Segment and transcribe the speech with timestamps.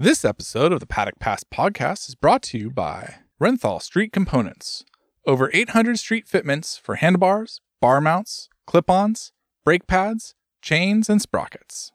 [0.00, 4.84] This episode of the Paddock Pass podcast is brought to you by Renthal Street Components.
[5.26, 9.32] Over 800 street fitments for handlebars, bar mounts, clip ons,
[9.64, 11.90] brake pads, chains, and sprockets.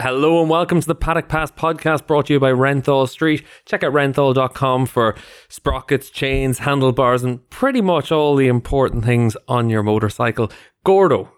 [0.00, 3.44] Hello and welcome to the Paddock Pass podcast brought to you by Renthal Street.
[3.64, 5.14] Check out renthal.com for
[5.48, 10.50] sprockets, chains, handlebars, and pretty much all the important things on your motorcycle.
[10.84, 11.30] Gordo,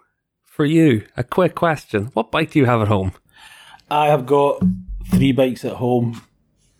[0.57, 2.05] for you, a quick question.
[2.13, 3.13] What bike do you have at home?
[3.91, 4.59] I have got
[5.11, 6.23] three bikes at home,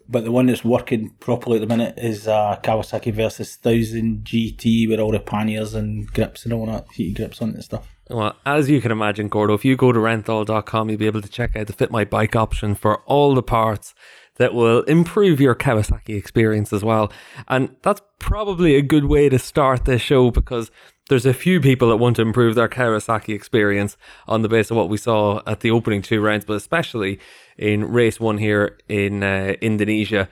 [0.09, 4.89] but the one that's working properly at the minute is uh, Kawasaki Versys 1000 GT
[4.89, 7.87] with all the panniers and grips and all that, heated grips on it and stuff.
[8.09, 11.29] Well, as you can imagine, Gordo, if you go to renthal.com, you'll be able to
[11.29, 13.93] check out the Fit My Bike option for all the parts
[14.37, 17.11] that will improve your Kawasaki experience as well.
[17.47, 20.71] And that's probably a good way to start this show because
[21.09, 24.77] there's a few people that want to improve their Kawasaki experience on the basis of
[24.77, 27.19] what we saw at the opening two rounds, but especially
[27.57, 30.27] in race one here in uh, Indonesia.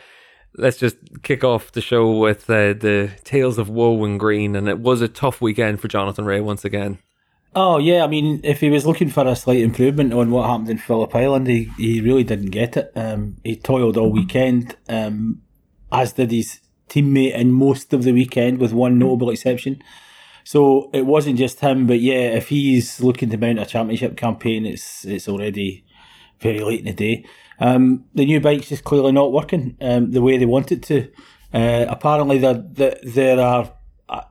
[0.57, 4.69] Let's just kick off the show with uh, the tales of woe and green, and
[4.69, 6.99] it was a tough weekend for Jonathan Rea once again.
[7.57, 10.69] Oh yeah, I mean, if he was looking for a slight improvement on what happened
[10.69, 12.91] in Phillip Island, he, he really didn't get it.
[12.97, 15.41] Um, he toiled all weekend, um,
[15.89, 19.81] as did his teammate in most of the weekend, with one notable exception.
[20.43, 24.65] So it wasn't just him, but yeah, if he's looking to mount a championship campaign,
[24.65, 25.85] it's it's already
[26.41, 27.25] very late in the day.
[27.61, 31.09] Um, the new bike's just clearly not working um, the way they want it to.
[31.53, 33.71] Uh, apparently, they there are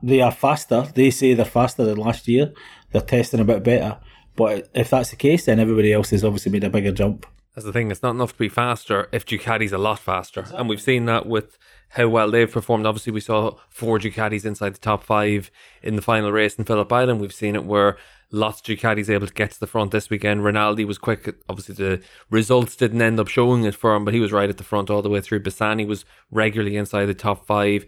[0.03, 0.87] they are faster.
[0.93, 2.53] They say they're faster than last year
[2.95, 3.97] they're testing a bit better.
[4.37, 7.25] But if that's the case, then everybody else has obviously made a bigger jump.
[7.53, 7.91] That's the thing.
[7.91, 10.59] It's not enough to be faster if Ducati's a lot faster, exactly.
[10.59, 11.57] and we've seen that with
[11.89, 12.85] how well they've performed.
[12.85, 15.51] Obviously, we saw four Ducatis inside the top five
[15.81, 17.21] in the final race in Phillip Island.
[17.21, 17.97] We've seen it where
[18.31, 20.43] lots of Ducatis able to get to the front this weekend.
[20.43, 21.33] Rinaldi was quick.
[21.47, 24.57] Obviously, the results didn't end up showing it for him, but he was right at
[24.57, 25.43] the front all the way through.
[25.43, 27.85] Bassani was regularly inside the top five.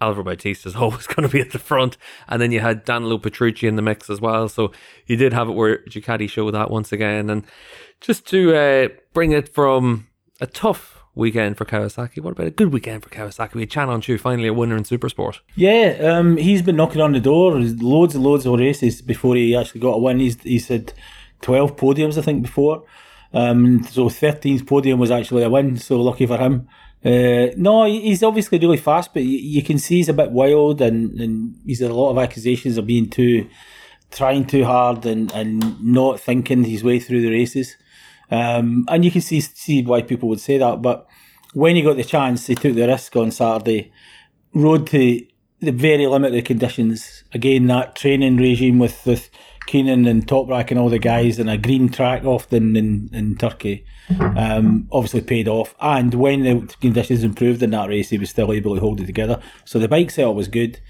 [0.00, 1.96] Alvaro Bautista is always going to be at the front.
[2.28, 4.48] And then you had Danilo Petrucci in the mix as well.
[4.48, 4.72] So
[5.06, 7.30] you did have it where Ducati showed that once again.
[7.30, 7.44] And
[8.00, 10.08] just to uh, bring it from
[10.40, 13.54] a tough weekend for Kawasaki, what about a good weekend for Kawasaki?
[13.54, 15.40] We had Can Öncü, finally a winner in Supersport.
[15.56, 17.58] Yeah, um, he's been knocking on the door.
[17.58, 20.20] Loads and loads of races before he actually got a win.
[20.20, 20.92] He's, he's had
[21.42, 22.84] 12 podiums, I think, before.
[23.32, 25.76] Um, so 13th podium was actually a win.
[25.76, 26.68] So lucky for him.
[27.04, 30.80] Uh, no, he's obviously really fast, but you, you, can see he's a bit wild,
[30.80, 33.48] and, and he's had a lot of accusations of being too,
[34.10, 37.76] trying too hard, and, and not thinking his way through the races.
[38.30, 40.82] Um, and you can see see why people would say that.
[40.82, 41.06] But
[41.54, 43.92] when he got the chance, he took the risk on Saturday,
[44.52, 45.24] rode to
[45.60, 47.24] the very limited conditions.
[47.32, 49.30] Again, that training regime with with
[49.68, 53.84] Kenan and Toprak and all the guys in a green track often in, in Turkey
[54.34, 55.74] um, obviously paid off.
[55.78, 59.06] And when the conditions improved in that race, he was still able to hold it
[59.06, 59.42] together.
[59.66, 60.80] So the bike setup was good.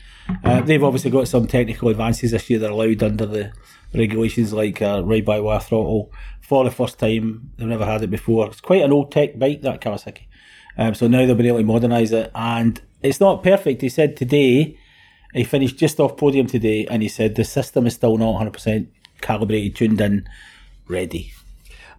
[0.45, 3.53] Uh, they've obviously got some technical advances this year that are allowed under the
[3.93, 7.51] regulations like uh, ride by wire throttle for the first time.
[7.57, 8.47] They've never had it before.
[8.47, 10.29] It's quite an old tech bike, that Kawasaki.
[10.77, 12.31] Um, so now they've been able to modernise it.
[12.33, 13.83] And it's not perfect.
[13.83, 14.79] He said today
[15.35, 18.87] he finished just off podium today, and he said the system is still not 100%
[19.21, 20.29] calibrated, tuned in,
[20.87, 21.33] ready.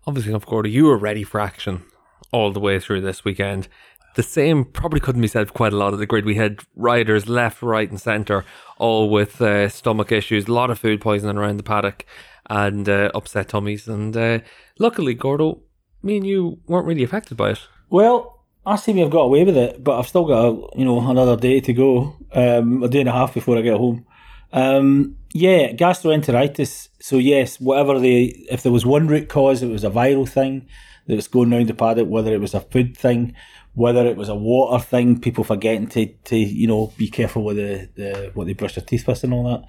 [0.08, 1.84] Obviously, of course, you were ready for action
[2.32, 3.68] all the way through this weekend.
[4.16, 6.26] The same probably couldn't be said for quite a lot of the grid.
[6.26, 8.44] We had riders left, right, and centre,
[8.78, 12.06] all with uh, stomach issues, a lot of food poisoning around the paddock,
[12.50, 13.88] and uh, upset tummies.
[13.88, 14.40] And uh,
[14.80, 15.62] luckily, Gordo,
[16.02, 17.60] me and you weren't really affected by it.
[17.90, 18.39] Well,
[18.70, 21.10] I seem to have got away with it, but I've still got a, you know
[21.10, 24.06] another day to go, um, a day and a half before I get home.
[24.54, 26.90] Um, yeah, gastroenteritis.
[27.00, 30.68] So yes, whatever the if there was one root cause, it was a viral thing
[31.08, 32.08] that was going around the paddock.
[32.08, 33.34] Whether it was a food thing,
[33.74, 37.58] whether it was a water thing, people forgetting to, to you know be careful with
[37.58, 39.64] the, the what they brush their teeth with and all that.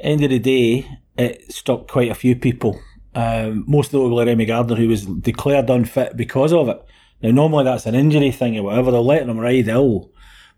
[0.00, 2.80] End of the day, it struck quite a few people.
[3.14, 6.82] Um, most notably Remy Gardner, who was declared unfit because of it.
[7.22, 8.90] Now, normally that's an injury thing or whatever.
[8.90, 10.10] They're letting him ride ill.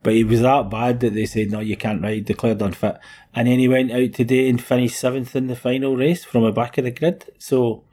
[0.03, 2.99] But he was that bad that they said, no, you can't ride, declared unfit.
[3.35, 6.53] And then he went out today and finished seventh in the final race from the
[6.53, 7.25] back of the grid.
[7.39, 7.85] So,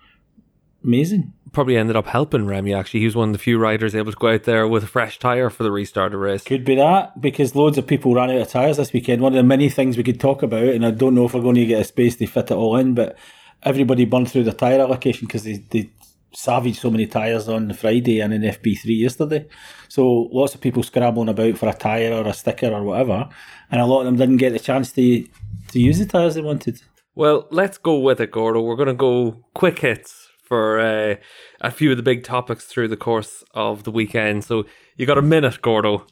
[0.83, 1.33] amazing.
[1.51, 2.99] Probably ended up helping Remy, actually.
[2.99, 5.17] He was one of the few riders able to go out there with a fresh
[5.17, 6.43] tyre for the restart of the race.
[6.43, 9.21] Could be that, because loads of people ran out of tyres this weekend.
[9.21, 11.41] One of the many things we could talk about, and I don't know if we're
[11.41, 13.17] going to get a space to fit it all in, but
[13.63, 15.89] everybody burned through the tyre allocation because they, they
[16.35, 19.47] savaged so many tyres on Friday and in FP3 yesterday.
[19.87, 23.29] So lots of people scrabbling about for a tyre or a sticker or whatever,
[23.71, 25.25] and a lot of them didn't get the chance to
[25.69, 26.81] to use the tyres they wanted.
[27.15, 28.61] Well, let's go with it, Gordo.
[28.61, 31.15] We're going to go quick hits for uh,
[31.61, 34.43] a few of the big topics through the course of the weekend.
[34.43, 34.65] So
[34.95, 36.05] you got a minute, Gordo,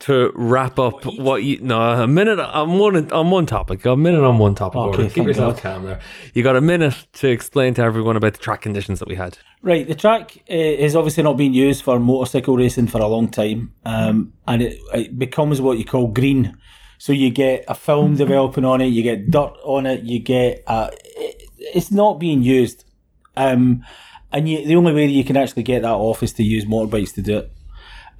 [0.00, 1.60] to wrap up what you.
[1.60, 3.84] No, a minute on one on one topic.
[3.84, 4.78] A minute on one topic.
[4.78, 5.14] Okay, Gordo.
[5.14, 5.62] Keep yourself God.
[5.62, 6.00] calm there.
[6.34, 9.38] You got a minute to explain to everyone about the track conditions that we had.
[9.62, 13.28] Right, the track uh, is obviously not being used for motorcycle racing for a long
[13.28, 16.56] time, um, and it, it becomes what you call green.
[16.96, 20.62] So you get a film developing on it, you get dirt on it, you get
[20.66, 22.84] uh, it, it's not being used,
[23.36, 23.84] um,
[24.32, 26.64] and you, the only way that you can actually get that off is to use
[26.64, 27.52] motorbikes to do it.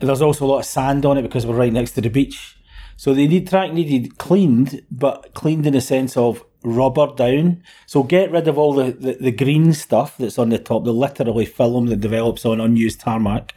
[0.01, 2.57] There's also a lot of sand on it because we're right next to the beach.
[2.97, 7.63] So the need track needed cleaned, but cleaned in the sense of rubber down.
[7.87, 10.93] So get rid of all the, the, the green stuff that's on the top, the
[10.93, 13.55] literally film that develops on unused tarmac,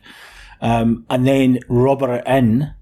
[0.62, 2.74] um, and then rubber it in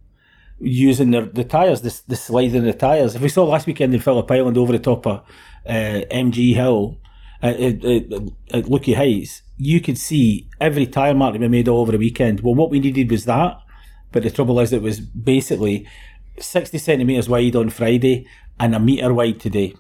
[0.60, 3.16] using the, the tyres, the, the slide in the tyres.
[3.16, 5.22] If we saw last weekend in Phillip Island over the top of
[5.66, 7.00] uh, MG Hill
[7.42, 11.82] at, at, at, Lukey Heights, you could see every tyre mark that we made all
[11.82, 12.42] over the weekend.
[12.42, 13.58] Well, what we needed was that,
[14.12, 15.88] but the trouble is it was basically
[16.40, 18.28] 60 centimetres wide on Friday
[18.60, 19.76] and a metre wide today.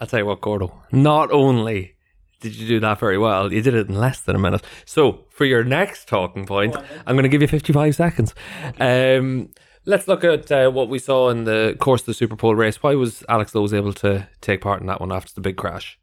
[0.00, 0.82] I'll tell you what, Gordo.
[0.90, 1.94] Not only
[2.40, 4.62] did you do that very well, you did it in less than a minute.
[4.84, 6.76] So, for your next talking point,
[7.06, 8.34] I'm going to give you 55 seconds.
[8.80, 9.50] Um,
[9.84, 12.82] let's look at uh, what we saw in the course of the Super Pole race.
[12.82, 15.98] Why was Alex Lowes able to take part in that one after the big crash?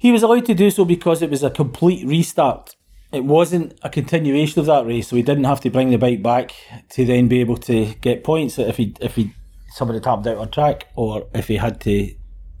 [0.00, 2.74] He was allowed to do so because it was a complete restart.
[3.12, 6.22] It wasn't a continuation of that race, so he didn't have to bring the bike
[6.22, 6.54] back
[6.92, 9.34] to then be able to get points if he if he
[9.68, 12.14] somebody tapped out on track or if he had to.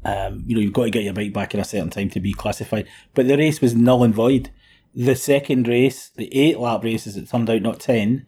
[0.04, 2.20] Um, you know, you've got to get your bike back in a certain time to
[2.20, 2.86] be classified.
[3.14, 4.50] But the race was null and void.
[4.94, 8.26] The second race, the eight lap race, as it turned out, not ten,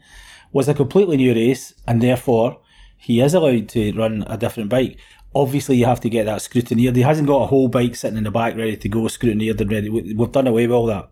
[0.53, 2.63] was a completely new race, and therefore
[2.97, 4.97] he is allowed to run a different bike.
[5.35, 6.95] Obviously, you have to get that scrutineered.
[6.97, 9.71] He hasn't got a whole bike sitting in the back ready to go, scrutineered and
[9.71, 9.89] ready.
[9.89, 11.09] We- We've done away with all that.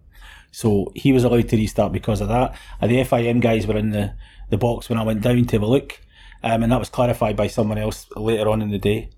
[0.52, 2.54] So he was allowed to restart because of that.
[2.80, 4.12] And the FIM guys were in the,
[4.50, 6.00] the box when I went down to have a look.
[6.42, 9.10] Um, and that was clarified by someone else later on in the day.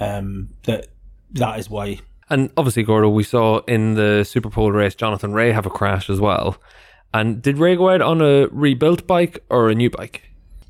[0.00, 0.86] Um, that
[1.32, 2.00] that is why.
[2.30, 6.08] And obviously, Gordo, we saw in the Super Pole race Jonathan Rea have a crash
[6.10, 6.56] as well.
[7.12, 10.22] And did Rea go out on a rebuilt bike or a new bike?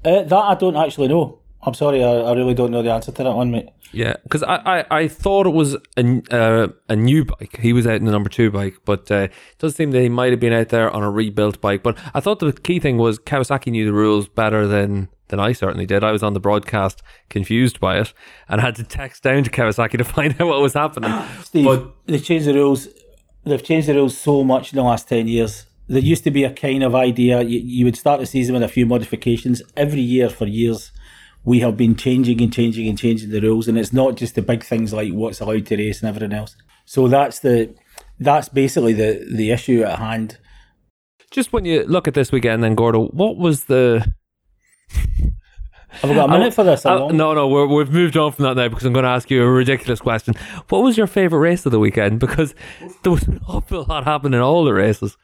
[0.04, 1.40] Uh, that I don't actually know.
[1.62, 3.68] I'm sorry, I, I really don't know the answer to that one, mate.
[3.92, 7.58] Yeah, because I, I, I thought it was a, uh, a new bike.
[7.60, 10.08] He was out in the number two bike, but uh, it does seem that he
[10.10, 11.82] might have been out there on a rebuilt bike.
[11.82, 15.52] But I thought the key thing was Kawasaki knew the rules better than, than I
[15.52, 16.04] certainly did.
[16.04, 18.12] I was on the broadcast confused by it
[18.48, 21.12] and had to text down to Kawasaki to find out what was happening.
[21.42, 22.88] Steve, But- they've changed the rules.
[23.44, 25.64] They've changed the rules so much in the last 10 years.
[25.88, 28.62] There used to be a kind of idea, you, you would start the season with
[28.62, 29.62] a few modifications.
[29.74, 30.92] Every year for years,
[31.44, 33.68] we have been changing and changing and changing the rules.
[33.68, 36.56] And it's not just the big things like what's allowed to race and everything else.
[36.84, 37.74] So that's the
[38.18, 40.38] that's basically the, the issue at hand.
[41.30, 44.12] Just when you look at this weekend, then Gordo, what was the
[45.88, 46.84] Have we got a minute for this?
[46.84, 47.16] Along?
[47.16, 49.42] no, no, we're, we've moved on from that now because I'm going to ask you
[49.42, 50.34] a ridiculous question.
[50.68, 52.20] What was your favourite race of the weekend?
[52.20, 52.54] Because
[53.02, 55.16] there was an awful lot happening in all the races.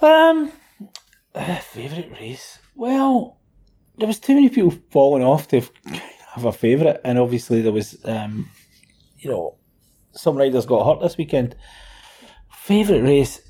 [0.00, 0.50] Um,
[1.34, 2.58] uh, favourite race?
[2.74, 3.38] Well,
[3.98, 5.62] there was too many people falling off to
[6.34, 8.48] have a favourite, and obviously there was, um,
[9.18, 9.56] you know,
[10.12, 11.56] some riders got hurt this weekend.
[12.50, 13.40] Favourite race?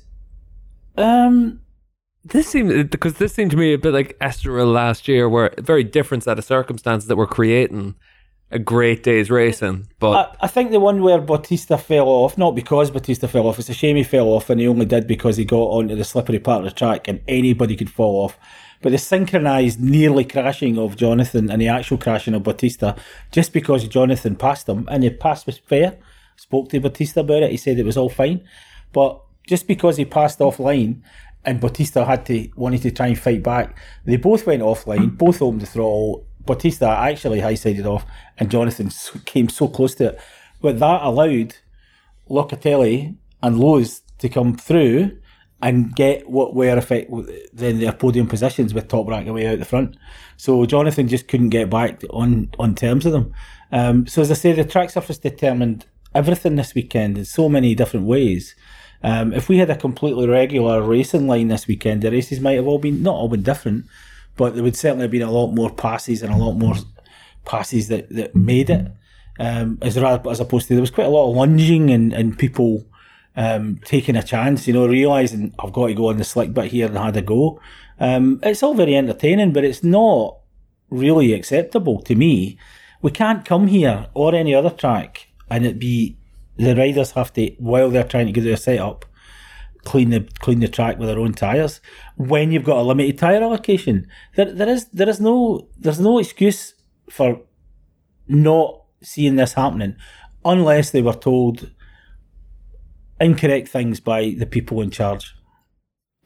[0.95, 1.61] Um,
[2.23, 5.61] This seemed because this seemed to me a bit like Estoril last year, where a
[5.61, 7.95] very different set of circumstances that were creating
[8.51, 9.87] a great day's racing.
[9.99, 13.59] But I, I think the one where Bautista fell off, not because Bautista fell off,
[13.59, 16.03] it's a shame he fell off, and he only did because he got onto the
[16.03, 18.37] slippery part of the track, and anybody could fall off.
[18.81, 22.95] But the synchronised nearly crashing of Jonathan and the actual crashing of Bautista,
[23.31, 25.97] just because Jonathan passed him, and the pass was fair,
[26.35, 28.47] spoke to Bautista about it, he said it was all fine.
[28.93, 31.01] But just because he passed offline
[31.43, 35.41] and Bautista had to wanted to try and fight back, they both went offline, both
[35.41, 36.25] opened the throttle.
[36.45, 38.05] Bautista actually high sided off,
[38.37, 38.89] and Jonathan
[39.25, 40.19] came so close to it.
[40.61, 41.55] But that allowed
[42.29, 45.17] Locatelli and Lowes to come through
[45.61, 47.11] and get what were effect
[47.53, 49.97] then their podium positions with Toprak away out the front.
[50.37, 53.33] So Jonathan just couldn't get back on on terms with them.
[53.71, 57.75] Um, so as I say, the track surface determined everything this weekend in so many
[57.75, 58.55] different ways.
[59.03, 62.67] Um, if we had a completely regular racing line this weekend, the races might have
[62.67, 63.85] all been not all been different,
[64.35, 66.75] but there would certainly have been a lot more passes and a lot more
[67.45, 68.91] passes that, that made it.
[69.39, 72.85] Um, as as opposed to there was quite a lot of lunging and, and people
[73.37, 76.71] um, taking a chance, you know, realizing I've got to go on the slick bit
[76.71, 77.61] here and had a go.
[77.99, 80.39] Um, it's all very entertaining, but it's not
[80.89, 82.57] really acceptable to me.
[83.01, 86.17] We can't come here or any other track and it be
[86.57, 89.05] the riders have to, while they're trying to get their setup,
[89.85, 91.79] clean the clean the track with their own tyres.
[92.15, 96.17] When you've got a limited tyre allocation, there there is there is no there's no
[96.17, 96.73] excuse
[97.11, 97.41] for
[98.27, 99.95] not seeing this happening,
[100.43, 101.69] unless they were told
[103.19, 105.33] incorrect things by the people in charge.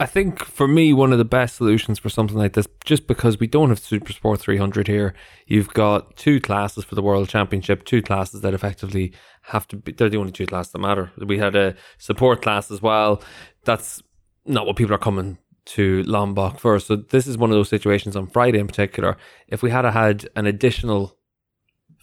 [0.01, 3.39] I think for me, one of the best solutions for something like this, just because
[3.39, 5.13] we don't have Super Sport 300 here,
[5.45, 9.91] you've got two classes for the World Championship, two classes that effectively have to be,
[9.91, 11.11] they're the only two classes that matter.
[11.17, 13.21] We had a support class as well.
[13.63, 14.01] That's
[14.43, 16.79] not what people are coming to Lombok for.
[16.79, 19.17] So this is one of those situations on Friday in particular.
[19.47, 21.15] If we had had an additional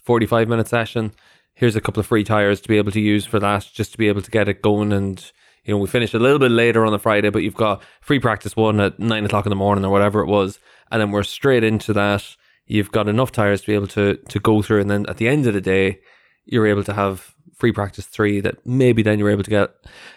[0.05, 1.11] 45 minute session,
[1.59, 3.97] here's a couple of free tires to be able to use for that, just to
[3.97, 5.31] be able to get it going and
[5.65, 8.17] you know, we finished a little bit later on the Friday, but you've got free
[8.19, 10.57] practice one at nine o'clock in the morning or whatever it was,
[10.89, 12.23] and then we're straight into that.
[12.65, 15.27] You've got enough tires to be able to to go through, and then at the
[15.27, 15.99] end of the day,
[16.45, 19.71] you're able to have free practice three that maybe then you're able to get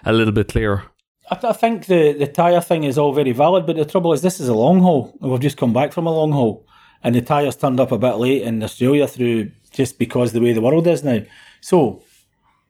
[0.05, 0.85] a little bit clearer.
[1.31, 4.23] I, I think the the tire thing is all very valid, but the trouble is
[4.23, 5.13] this is a long haul.
[5.21, 6.67] We've just come back from a long haul,
[7.03, 10.53] and the tires turned up a bit late in Australia through just because the way
[10.53, 11.21] the world is now.
[11.61, 12.03] So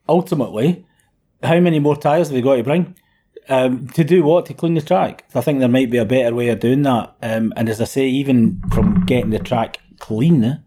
[0.08, 0.84] ultimately
[1.42, 2.96] how many more tyres have they got to bring?
[3.48, 4.46] Um, to do what?
[4.46, 5.24] To clean the track.
[5.34, 7.14] I think there might be a better way of doing that.
[7.22, 10.62] Um, and as I say, even from getting the track clean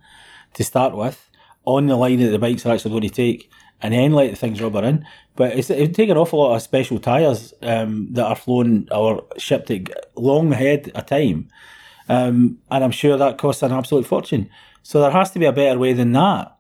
[0.54, 1.30] to start with,
[1.64, 3.50] on the line that the bikes are actually going to take,
[3.82, 5.06] and then let the things rubber in.
[5.36, 8.88] But it's, it would take an awful lot of special tyres um, that are flown
[8.92, 9.72] or shipped
[10.16, 11.48] long ahead of time.
[12.08, 14.50] Um, and I'm sure that costs an absolute fortune.
[14.86, 16.56] So there has to be a better way than that.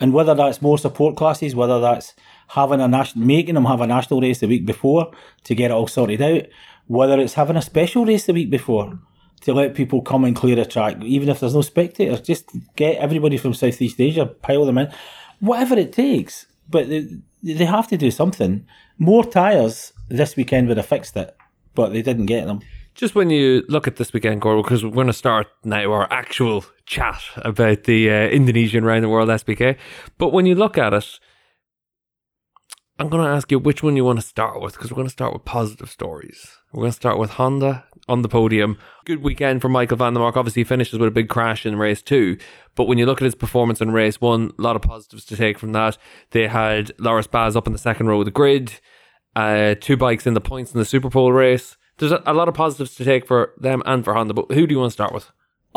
[0.00, 2.12] And whether that's more support classes, whether that's
[2.48, 5.12] having a national, making them have a national race the week before
[5.44, 6.42] to get it all sorted out,
[6.88, 8.98] whether it's having a special race the week before
[9.42, 12.96] to let people come and clear a track, even if there's no spectators, just get
[12.96, 14.92] everybody from Southeast Asia, pile them in,
[15.38, 16.46] whatever it takes.
[16.68, 17.06] But they,
[17.44, 18.66] they have to do something.
[18.98, 21.36] More tyres this weekend would have fixed it,
[21.76, 22.58] but they didn't get them.
[22.96, 26.12] Just when you look at this weekend, Gordon, because we're going to start now our
[26.12, 29.76] actual chat about the uh, Indonesian round the world SBK.
[30.16, 31.20] But when you look at it,
[32.98, 35.06] I'm going to ask you which one you want to start with because we're going
[35.06, 36.56] to start with positive stories.
[36.72, 38.76] We're going to start with Honda on the podium.
[39.04, 40.36] Good weekend for Michael van der Mark.
[40.36, 42.38] Obviously, he finishes with a big crash in race two.
[42.74, 45.36] But when you look at his performance in race one, a lot of positives to
[45.36, 45.96] take from that.
[46.30, 48.80] They had Loris Baz up in the second row of the grid,
[49.36, 51.76] uh, two bikes in the points in the Superpole race.
[51.98, 54.34] There's a, a lot of positives to take for them and for Honda.
[54.34, 55.30] But who do you want to start with?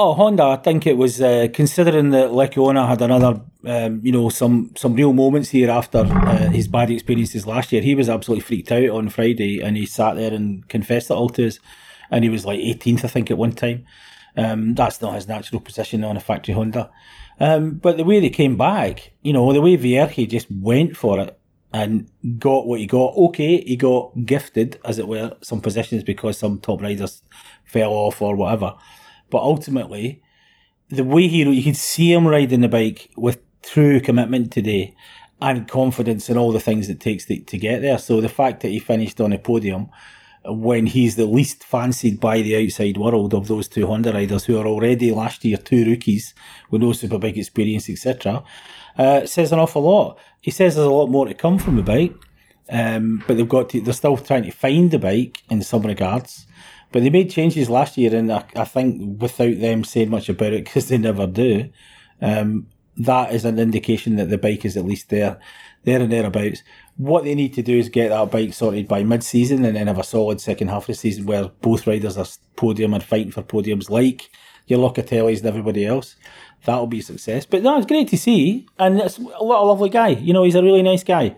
[0.04, 4.30] Oh, Honda, I think it was uh, considering that Lecuona had another, um, you know,
[4.30, 7.84] some some real moments here after uh, his bad experiences last year.
[7.84, 11.30] He was absolutely freaked out on Friday, and he sat there and confessed it all
[11.30, 11.60] to us.
[12.10, 13.86] And he was like 18th, I think, at one time.
[14.36, 16.90] Um, that's not his natural position on a factory Honda.
[17.40, 21.20] Um, but the way they came back, you know, the way Vierge just went for
[21.20, 21.40] it
[21.72, 23.16] and got what he got.
[23.16, 27.22] Okay, he got gifted, as it were, some positions because some top riders
[27.66, 28.74] fell off or whatever.
[29.32, 30.22] But ultimately,
[30.90, 34.96] the way he you could see him riding the bike with true commitment today
[35.42, 37.98] and confidence in all the things it takes to, to get there.
[37.98, 39.90] So the fact that he finished on a podium
[40.46, 44.58] when he's the least fancied by the outside world of those two Honda riders who
[44.58, 46.34] are already last year two rookies
[46.70, 48.44] with no super big experience, etc.,
[48.98, 50.18] uh, says an awful lot.
[50.42, 52.14] He says there's a lot more to come from the bike,
[52.70, 56.48] um, but they've got to, they're still trying to find the bike in some regards.
[56.92, 60.54] But they made changes last year, and I, I think without them saying much about
[60.54, 61.70] it, because they never do,
[62.22, 62.68] um,
[62.98, 65.40] that is an indication that the bike is at least there,
[65.86, 66.64] there and thereabouts.
[66.98, 70.00] What they need to do is get that bike sorted by mid-season, and then have
[70.00, 72.26] a solid second half of the season where both riders are
[72.58, 74.30] podium and fighting for podiums, like
[74.68, 76.16] your Locatellis and everybody else.
[76.66, 77.46] That'll be a success.
[77.46, 80.10] But no, it's great to see, and it's a lovely guy.
[80.10, 81.38] You know, he's a really nice guy.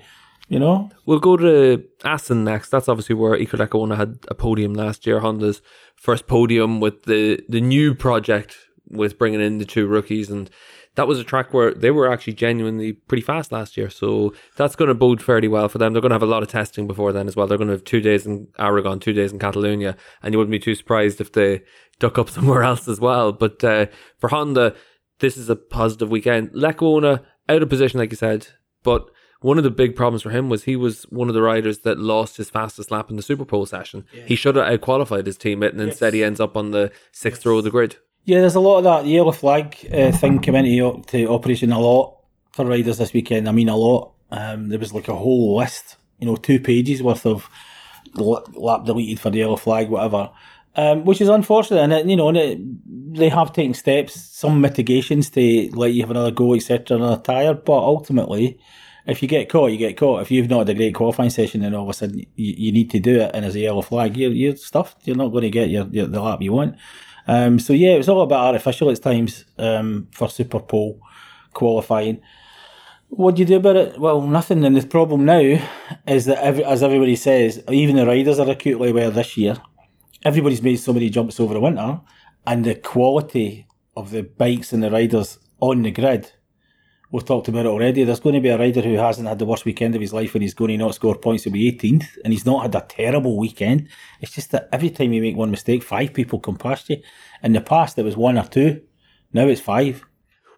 [0.49, 2.69] You know, we'll go to Assen next.
[2.69, 5.19] That's obviously where Lecuona had a podium last year.
[5.19, 5.61] Honda's
[5.95, 8.57] first podium with the the new project
[8.87, 10.49] with bringing in the two rookies, and
[10.95, 13.89] that was a track where they were actually genuinely pretty fast last year.
[13.89, 15.93] So that's going to bode fairly well for them.
[15.93, 17.47] They're going to have a lot of testing before then as well.
[17.47, 20.51] They're going to have two days in Aragon, two days in Catalonia, and you wouldn't
[20.51, 21.63] be too surprised if they
[21.99, 23.31] duck up somewhere else as well.
[23.31, 24.75] But uh, for Honda,
[25.19, 26.51] this is a positive weekend.
[26.51, 28.47] Lecuona out of position, like you said,
[28.83, 29.09] but
[29.43, 31.99] one of the big problems for him was he was one of the riders that
[31.99, 34.05] lost his fastest lap in the Super Superpole session.
[34.13, 34.23] Yeah.
[34.25, 36.19] He should have outqualified his teammate, and instead yes.
[36.19, 37.45] he ends up on the sixth yes.
[37.45, 37.97] row of the grid.
[38.25, 41.79] Yeah, there's a lot of that yellow flag uh, thing coming into to operation a
[41.79, 42.17] lot
[42.53, 43.49] for riders this weekend.
[43.49, 44.13] I mean, a lot.
[44.31, 47.49] Um, there was like a whole list, you know, two pages worth of
[48.15, 50.31] lap deleted for the yellow flag, whatever.
[50.75, 52.59] Um, which is unfortunate, and it, you know, and it,
[53.15, 57.21] they have taken steps, some mitigations to let you have another go, etc., on a
[57.21, 57.53] tire.
[57.53, 58.59] But ultimately,
[59.05, 60.21] if you get caught, you get caught.
[60.21, 62.71] If you've not had a great qualifying session and all of a sudden you, you
[62.71, 65.05] need to do it and there's a yellow flag, you're, you're stuffed.
[65.05, 66.77] You're not going to get your, your the lap you want.
[67.27, 70.99] Um, so yeah, it was all a bit artificial at times um, for Super Pole
[71.53, 72.21] qualifying.
[73.09, 73.99] What do you do about it?
[73.99, 74.65] Well, nothing.
[74.65, 75.59] And the problem now
[76.07, 79.55] is that, every, as everybody says, even the riders are acutely aware this year.
[80.25, 82.01] Everybody's made so many jumps over the winter,
[82.47, 86.31] and the quality of the bikes and the riders on the grid
[87.13, 88.03] we've talked about it already.
[88.03, 90.33] There's going to be a rider who hasn't had the worst weekend of his life
[90.33, 91.43] and he's going to not score points.
[91.43, 93.87] He'll be 18th and he's not had a terrible weekend.
[94.19, 96.97] It's just that every time you make one mistake, five people come past you.
[97.43, 98.81] In the past, it was one or two.
[99.31, 100.03] Now it's five.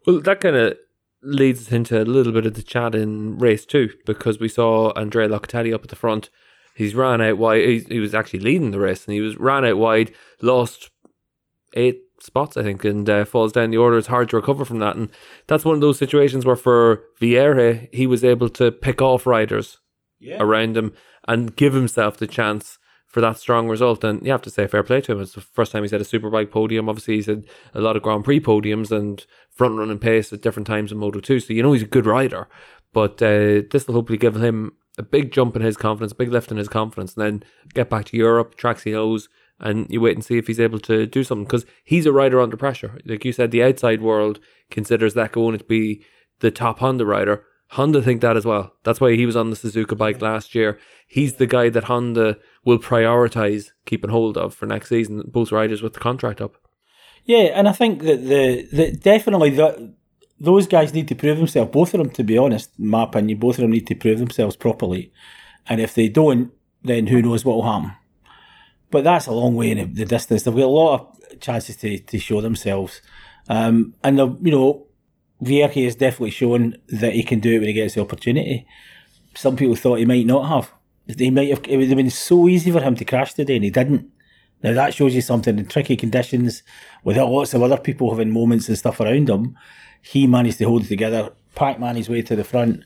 [0.08, 0.78] Well, that kind of
[1.22, 4.94] leads us into a little bit of the chat in race two because we saw
[4.94, 6.30] Andrea Locatelli up at the front.
[6.74, 7.68] He's ran out wide.
[7.68, 10.90] He, he was actually leading the race and he was ran out wide, lost
[11.74, 13.98] eight spots, I think, and uh, falls down the order.
[13.98, 14.96] It's hard to recover from that.
[14.96, 15.10] And
[15.48, 19.80] that's one of those situations where for Vierge, he was able to pick off riders
[20.20, 20.38] yeah.
[20.40, 20.94] around him
[21.28, 22.78] and give himself the chance
[23.08, 24.04] for that strong result.
[24.04, 25.22] And you have to say fair play to him.
[25.22, 26.90] It's the first time he's had a superbike podium.
[26.90, 30.68] Obviously, he's had a lot of Grand Prix podiums and front running pace at different
[30.68, 31.40] times in Moto 2.
[31.40, 32.48] So you know he's a good rider.
[32.92, 36.32] But uh, this will hopefully give him a big jump in his confidence, a big
[36.32, 39.30] lift in his confidence, and then get back to Europe, tracks he knows,
[39.60, 42.42] and you wait and see if he's able to do something because he's a rider
[42.42, 43.00] under pressure.
[43.06, 46.04] Like you said, the outside world considers that going to be
[46.40, 47.44] the top Honda rider.
[47.70, 48.74] Honda think that as well.
[48.84, 50.78] That's why he was on the Suzuka bike last year.
[51.08, 55.24] He's the guy that Honda will prioritize keeping hold of for next season.
[55.26, 56.56] Both riders with the contract up.
[57.24, 59.94] Yeah, and I think that the, the definitely that
[60.40, 61.72] those guys need to prove themselves.
[61.72, 64.56] Both of them, to be honest, my opinion, both of them need to prove themselves
[64.56, 65.12] properly.
[65.68, 66.52] And if they don't,
[66.84, 67.94] then who knows what will happen.
[68.92, 70.44] But that's a long way in the distance.
[70.44, 73.02] They've got a lot of chances to, to show themselves.
[73.50, 74.88] Um, and, the, you know,
[75.42, 78.66] Vierge has definitely shown that he can do it when he gets the opportunity.
[79.36, 80.72] Some people thought he might not have.
[81.18, 81.62] He might have.
[81.68, 84.10] It would have been so easy for him to crash today, and he didn't.
[84.64, 85.60] Now that shows you something.
[85.60, 86.64] In tricky conditions,
[87.04, 89.56] with lots of other people having moments and stuff around him,
[90.02, 92.84] he managed to hold it together, Pac-Man his way to the front,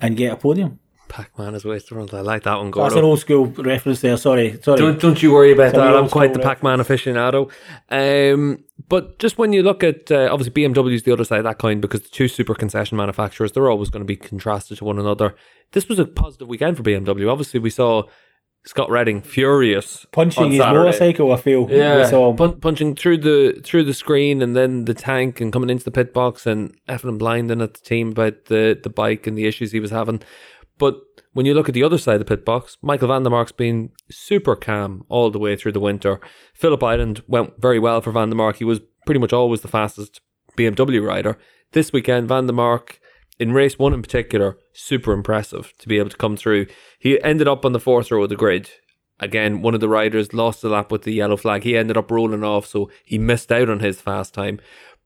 [0.00, 0.79] and get a podium.
[1.10, 2.14] Pac-Man is wasted front.
[2.14, 2.88] I like that one, Gordo.
[2.88, 4.16] That's an old school reference there.
[4.16, 4.78] Sorry, sorry.
[4.78, 5.96] Don't, don't you worry about that.
[5.96, 7.50] I'm quite the Pac-Man aficionado.
[7.90, 11.44] Um, but just when you look at uh, obviously BMW is the other side of
[11.44, 14.84] that coin because the two super concession manufacturers they're always going to be contrasted to
[14.84, 15.34] one another.
[15.72, 17.30] This was a positive weekend for BMW.
[17.30, 18.04] Obviously, we saw
[18.64, 21.32] Scott Redding furious punching his motorcycle.
[21.32, 25.52] I feel yeah, pun- punching through the through the screen and then the tank and
[25.52, 28.90] coming into the pit box and effing and blinding at the team about the the
[28.90, 30.20] bike and the issues he was having.
[30.80, 30.98] But
[31.34, 33.52] when you look at the other side of the pit box, Michael van der Mark's
[33.52, 36.18] been super calm all the way through the winter.
[36.54, 38.56] Phillip Island went very well for van der Mark.
[38.56, 40.22] He was pretty much always the fastest
[40.56, 41.38] BMW rider.
[41.72, 42.98] This weekend, van der Mark,
[43.38, 46.66] in race one in particular, super impressive to be able to come through.
[46.98, 48.70] He ended up on the fourth row of the grid.
[49.20, 51.62] Again, one of the riders lost the lap with the yellow flag.
[51.62, 54.58] He ended up rolling off, so he missed out on his fast time.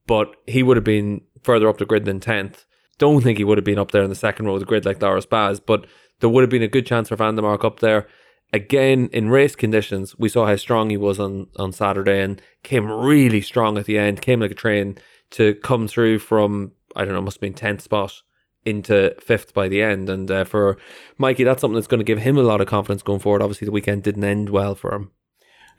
[0.07, 2.65] But he would have been further up the grid than 10th
[2.99, 4.85] don't think he would have been up there in the second row of the grid
[4.85, 5.87] like Loris Baz, but
[6.21, 8.07] there would have been a good chance for Van der Mark up there.
[8.53, 12.91] Again, in race conditions, we saw how strong he was on, on Saturday and came
[12.91, 14.97] really strong at the end, came like a train
[15.31, 18.23] to come through from, I don't know, must have been 10th spot
[18.65, 20.09] into fifth by the end.
[20.09, 20.79] And uh, for
[21.19, 23.43] Mikey, that's something that's going to give him a lot of confidence going forward.
[23.43, 25.11] Obviously, the weekend didn't end well for him.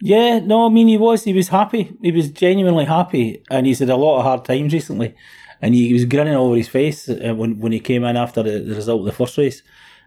[0.01, 1.95] Yeah, no, I mean, he was, he was happy.
[2.01, 3.41] He was genuinely happy.
[3.49, 5.15] And he's had a lot of hard times recently
[5.61, 8.43] and he, was grinning all over his face uh, when when he came in after
[8.43, 9.61] the, the result of the first race,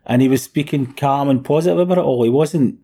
[0.06, 2.22] and he was speaking calm and positive about it all.
[2.22, 2.78] He wasn't.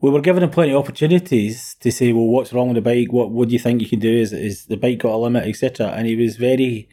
[0.00, 3.12] We were giving him plenty of opportunities to say, "Well, what's wrong with the bike?
[3.12, 4.12] What what do you think you can do?
[4.12, 6.88] Is is the bike got a limit, etc." And he was very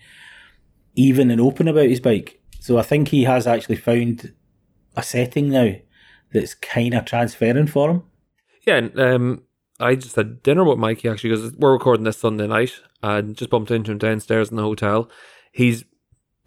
[0.95, 2.41] even and open about his bike.
[2.59, 4.33] So I think he has actually found
[4.95, 5.73] a setting now
[6.33, 8.03] that's kind of transferring for him.
[8.65, 9.43] Yeah, um,
[9.79, 13.49] I just had dinner with Mikey actually because we're recording this Sunday night and just
[13.49, 15.09] bumped into him downstairs in the hotel.
[15.51, 15.85] He's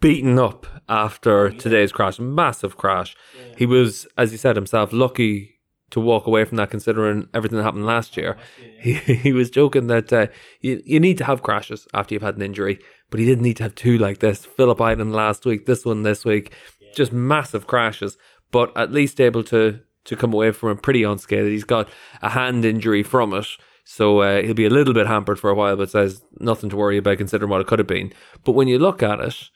[0.01, 1.57] beaten up after yeah.
[1.57, 3.15] today's crash, massive crash.
[3.37, 3.55] Yeah.
[3.57, 5.59] He was, as he said himself, lucky
[5.91, 8.37] to walk away from that considering everything that happened last year.
[8.81, 10.25] He, he was joking that uh,
[10.59, 12.79] you, you need to have crashes after you've had an injury,
[13.11, 14.43] but he didn't need to have two like this.
[14.43, 16.51] Phillip Island last week, this one this week,
[16.95, 18.17] just massive crashes,
[18.49, 21.49] but at least able to to come away from it pretty unscathed.
[21.49, 21.89] He's got
[22.21, 23.47] a hand injury from it.
[23.83, 26.77] So uh, he'll be a little bit hampered for a while, but says nothing to
[26.77, 28.13] worry about considering what it could have been.
[28.43, 29.49] But when you look at it,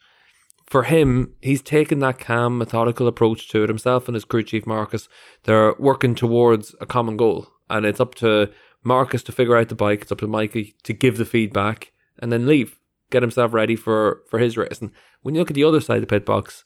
[0.66, 3.70] for him, he's taken that calm, methodical approach to it.
[3.70, 5.08] Himself and his crew chief Marcus,
[5.44, 8.52] they're working towards a common goal, and it's up to
[8.84, 10.02] Marcus to figure out the bike.
[10.02, 12.80] It's up to Mikey to give the feedback and then leave,
[13.12, 14.82] get himself ready for for his race.
[14.82, 16.66] And when you look at the other side of the pit box,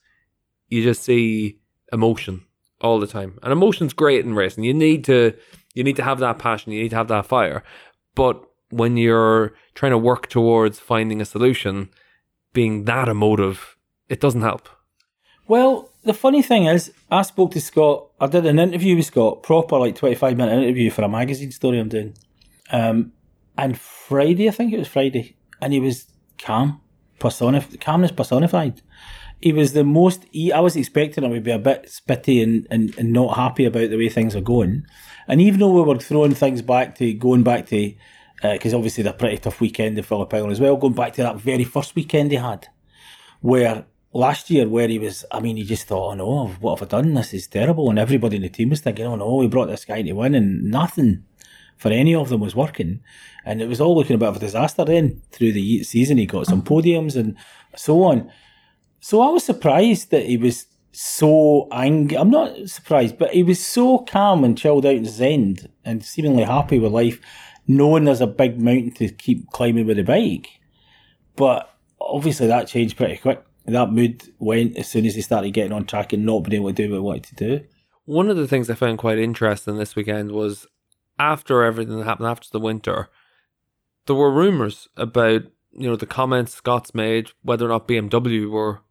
[0.70, 1.60] you just see
[1.92, 2.46] emotion
[2.82, 3.40] all the time.
[3.44, 4.64] And emotion's great in racing.
[4.64, 5.34] You need to
[5.74, 7.64] you need to have that passion, you need to have that fire.
[8.16, 11.90] But when you're trying to work towards finding a solution,
[12.54, 14.68] being that emotive, it doesn't help.
[15.48, 18.10] Well, the funny thing is, I spoke to Scott.
[18.20, 21.52] I did an interview with Scott, proper like twenty five minute interview for a magazine
[21.52, 22.16] story I'm doing.
[22.72, 23.14] Um,
[23.58, 26.06] and Friday, I think it was Friday, and he was
[26.38, 26.82] calm,
[27.20, 28.82] personif- calmness personified.
[29.42, 30.26] He was the most.
[30.32, 33.66] He, I was expecting him to be a bit spitty and, and, and not happy
[33.66, 34.86] about the way things are going.
[35.28, 37.94] And even though we were throwing things back to going back to,
[38.42, 41.24] because uh, obviously they're pretty tough weekend in Phillip Island as well, going back to
[41.24, 42.68] that very first weekend he had,
[43.42, 46.88] where last year where he was, I mean, he just thought, oh no, what have
[46.88, 47.14] I done?
[47.14, 47.90] This is terrible.
[47.90, 50.36] And everybody in the team was thinking, oh no, we brought this guy to win
[50.36, 51.24] and nothing
[51.78, 53.02] for any of them was working.
[53.46, 56.18] And it was all looking a bit of a disaster then through the season.
[56.18, 57.38] He got some podiums and
[57.76, 58.32] so on.
[59.00, 62.18] So I was surprised that he was so angry.
[62.18, 66.44] I'm not surprised, but he was so calm and chilled out and end and seemingly
[66.44, 67.20] happy with life,
[67.68, 70.50] knowing there's a big mountain to keep climbing with the bike.
[71.36, 75.72] But obviously that changed pretty quick that mood went as soon as he started getting
[75.72, 77.66] on track and not being able to do what he wanted to do.
[78.06, 80.68] One of the things I found quite interesting this weekend was
[81.18, 83.10] after everything that happened after the winter,
[84.06, 88.82] there were rumours about you know the comments Scott's made whether or not BMW were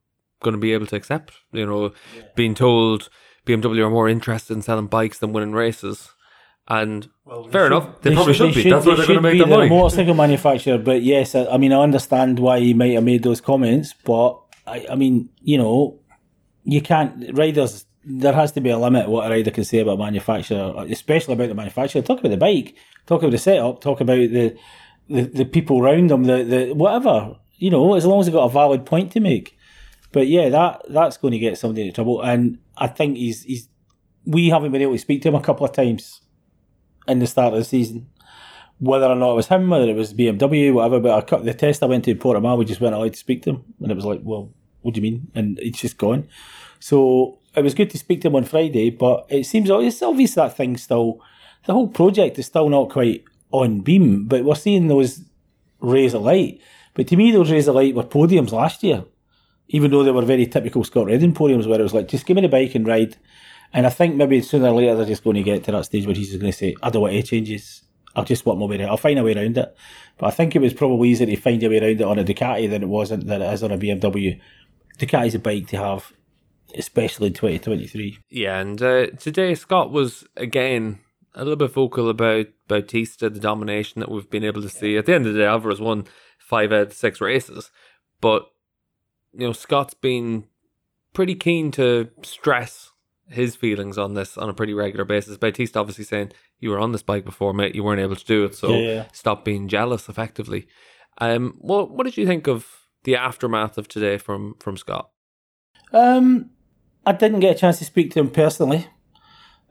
[0.40, 1.34] going to be able to accept.
[1.52, 2.22] You know, yeah.
[2.34, 3.08] being told
[3.46, 6.10] BMW are more interested in selling bikes than winning races.
[6.68, 8.70] And well, fair should, enough, they, they probably should, should, be.
[8.70, 9.70] That's where they're going to make their money.
[9.70, 13.40] motorcycle manufacturer, but yes, I, I mean I understand why he might have made those
[13.40, 15.98] comments, but I, I mean, you know,
[16.64, 17.86] you can't riders.
[18.04, 21.48] There has to be a limit what a rider can say about manufacturer, especially about
[21.48, 22.02] the manufacturer.
[22.02, 22.74] Talk about the bike,
[23.06, 24.56] talk about the setup, talk about the
[25.08, 27.36] the, the people around them, the the whatever.
[27.56, 29.57] You know, as long as they've got a valid point to make.
[30.12, 33.68] But yeah, that that's going to get somebody into trouble, and I think he's he's.
[34.24, 36.20] We haven't been able to speak to him a couple of times
[37.06, 38.08] in the start of the season
[38.80, 41.00] whether or not it was him, whether it was BMW, whatever.
[41.00, 43.42] But I the test I went to in Portimao, we just went allowed to speak
[43.42, 45.30] to him, and it was like, well, what do you mean?
[45.34, 46.28] And he's just gone.
[46.80, 50.34] So it was good to speak to him on Friday, but it seems it's obvious
[50.34, 51.20] that thing still,
[51.66, 54.26] the whole project is still not quite on beam.
[54.26, 55.22] But we're seeing those
[55.80, 56.60] rays of light.
[56.94, 59.04] But to me, those rays of light were podiums last year,
[59.68, 62.36] even though they were very typical Scott Redding podiums, where it was like, just give
[62.36, 63.16] me the bike and ride.
[63.72, 66.06] And I think maybe sooner or later they're just going to get to that stage
[66.06, 67.82] where he's just going to say, I don't want any changes.
[68.16, 68.88] I'll just want my way around.
[68.88, 69.76] I'll find a way around it.
[70.16, 72.24] But I think it was probably easier to find a way around it on a
[72.24, 74.40] Ducati than it wasn't than it is on a BMW.
[74.98, 76.12] Ducati's a bike to have,
[76.74, 78.18] especially in 2023.
[78.30, 80.98] Yeah, and uh, today Scott was again
[81.34, 84.96] a little bit vocal about Bautista, the domination that we've been able to see.
[84.96, 86.06] At the end of the day, Alvaro's won
[86.38, 87.70] five out of six races,
[88.20, 88.50] but
[89.38, 90.44] you know Scott's been
[91.14, 92.90] pretty keen to stress
[93.28, 95.36] his feelings on this on a pretty regular basis.
[95.36, 97.74] Bautista obviously saying you were on this bike before, mate.
[97.74, 99.04] You weren't able to do it, so yeah, yeah.
[99.12, 100.08] stop being jealous.
[100.08, 100.66] Effectively,
[101.18, 102.66] um, what what did you think of
[103.04, 105.10] the aftermath of today from from Scott?
[105.92, 106.50] Um,
[107.06, 108.88] I didn't get a chance to speak to him personally.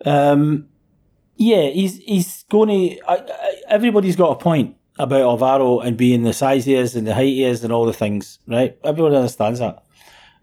[0.05, 0.69] Um,
[1.35, 3.01] yeah, he's he's going to.
[3.05, 7.05] I, I, everybody's got a point about Alvaro and being the size he is and
[7.05, 8.77] the height he is and all the things, right?
[8.83, 9.83] Everyone understands that.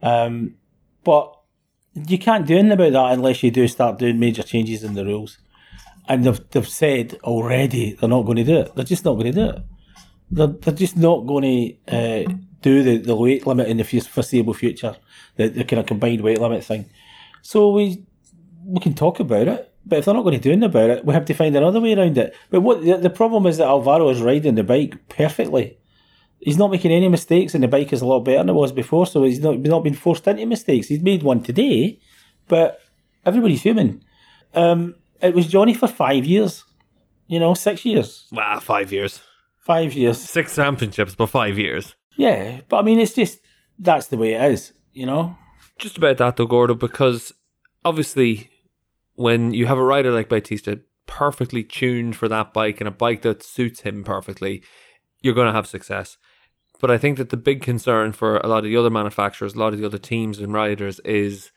[0.02, 0.54] Um,
[1.02, 1.36] but
[1.94, 5.04] you can't do anything about that unless you do start doing major changes in the
[5.04, 5.38] rules
[6.08, 8.74] and they've, they've said already they're not going to do it.
[8.74, 9.62] They're just not going to do it.
[10.30, 14.54] They're, they're just not going to uh, do the, the weight limit in the foreseeable
[14.54, 14.96] future,
[15.36, 16.90] the, the kind of combined weight limit thing.
[17.42, 18.04] So we
[18.64, 21.04] we can talk about it, but if they're not going to do anything about it,
[21.04, 22.34] we have to find another way around it.
[22.50, 25.78] But what the, the problem is that Alvaro is riding the bike perfectly.
[26.40, 28.72] He's not making any mistakes, and the bike is a lot better than it was
[28.72, 29.06] before.
[29.06, 30.88] So he's not not been forced into mistakes.
[30.88, 32.00] He's made one today,
[32.48, 32.80] but
[33.24, 34.04] everybody's human.
[34.54, 36.64] Um, it was Johnny for five years.
[37.26, 38.26] You know, six years.
[38.30, 39.22] Wow, five years.
[39.58, 40.18] Five years.
[40.18, 41.94] Six championships, but five years.
[42.16, 43.40] Yeah, but I mean, it's just
[43.78, 44.72] that's the way it is.
[44.92, 45.36] You know.
[45.78, 47.32] Just about that though, Gordo, because
[47.84, 48.50] obviously,
[49.14, 53.22] when you have a rider like Bautista, perfectly tuned for that bike and a bike
[53.22, 54.62] that suits him perfectly,
[55.20, 56.16] you're going to have success.
[56.80, 59.58] But I think that the big concern for a lot of the other manufacturers, a
[59.58, 61.50] lot of the other teams and riders is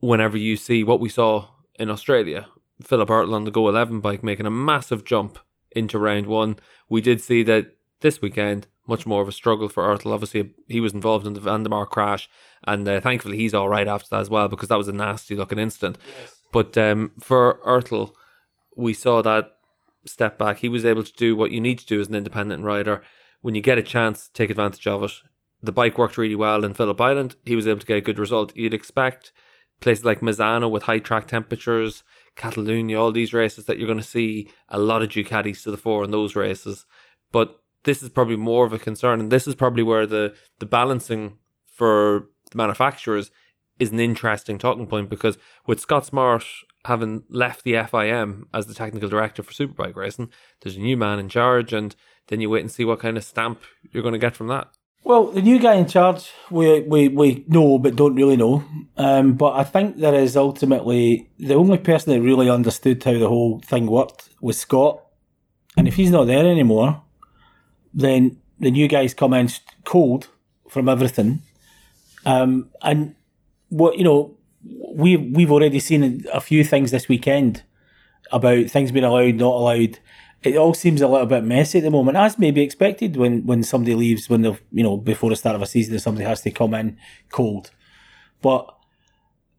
[0.00, 2.48] whenever you see what we saw in Australia,
[2.82, 5.38] Philipp Öttl on the GoEleven bike making a massive jump
[5.70, 6.58] into round one.
[6.88, 10.12] We did see that this weekend, much more of a struggle for Öttl.
[10.12, 12.28] Obviously, he was involved in the Van der Mark crash,
[12.64, 15.36] and uh, thankfully he's all right after that as well because that was a nasty
[15.36, 15.98] looking incident.
[16.18, 16.41] Yes.
[16.52, 18.12] But um, for Öttl,
[18.76, 19.56] we saw that
[20.04, 20.58] step back.
[20.58, 23.02] He was able to do what you need to do as an independent rider.
[23.40, 25.12] When you get a chance, take advantage of it.
[25.62, 27.36] the bike worked really well in Phillip Island.
[27.44, 28.54] He was able to get a good result.
[28.56, 29.32] You'd expect
[29.80, 32.04] places like Misano with high track temperatures,
[32.36, 35.76] Catalunya, all these races that you're going to see a lot of Ducatis to the
[35.76, 36.86] fore in those races.
[37.30, 40.66] But this is probably more of a concern, and this is probably where the the
[40.66, 43.30] balancing for the manufacturers
[43.82, 46.44] is an interesting talking point because with Scott Smart
[46.84, 51.18] having left the FIM as the technical director for Superbike racing, there's a new man
[51.18, 51.94] in charge, and
[52.28, 54.68] then you wait and see what kind of stamp you're going to get from that.
[55.04, 58.64] Well, the new guy in charge, we we, we know but don't really know.
[58.96, 63.28] Um, but I think there is ultimately the only person that really understood how the
[63.28, 65.04] whole thing worked was Scott.
[65.76, 67.02] And if he's not there anymore,
[67.92, 69.48] then the new guys come in
[69.84, 70.28] cold
[70.68, 71.42] from everything.
[72.24, 73.16] Um, and
[73.72, 74.36] what you know,
[74.94, 77.62] we we've already seen a few things this weekend
[78.30, 79.98] about things being allowed, not allowed
[80.42, 83.46] it all seems a little bit messy at the moment, as may be expected when,
[83.46, 86.26] when somebody leaves when they've you know before the start of a season, and somebody
[86.26, 86.98] has to come in
[87.30, 87.70] cold.
[88.40, 88.74] But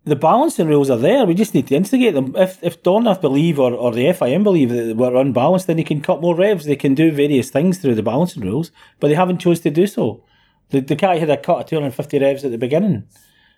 [0.04, 1.26] the balancing rules are there.
[1.26, 2.36] We just need to instigate them.
[2.36, 6.02] If if Dorna believe or, or the FIM believe that we're unbalanced, then they can
[6.02, 6.65] cut more revs.
[6.65, 9.88] They can do various things through the balancing rules, but they haven't chose to do
[9.88, 10.23] so.
[10.69, 13.08] The the cat had a cut of 250 revs at the beginning,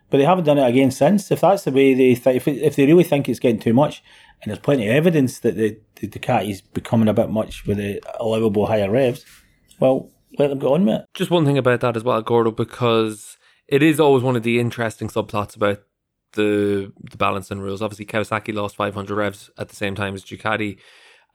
[0.09, 1.31] but they haven't done it again since.
[1.31, 4.03] If that's the way they th- if, if they really think it's getting too much,
[4.41, 7.77] and there's plenty of evidence that the, the Ducati is becoming a bit much with
[7.77, 9.25] the allowable higher revs.
[9.79, 11.05] Well, let them go on with it.
[11.13, 13.37] Just one thing about that as well, Gordo, because
[13.67, 15.81] it is always one of the interesting subplots about
[16.33, 17.81] the the balancing rules.
[17.81, 20.77] Obviously, Kawasaki lost 500 revs at the same time as Ducati,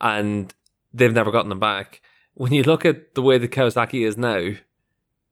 [0.00, 0.54] and
[0.92, 2.00] they've never gotten them back.
[2.34, 4.52] When you look at the way the Kawasaki is now,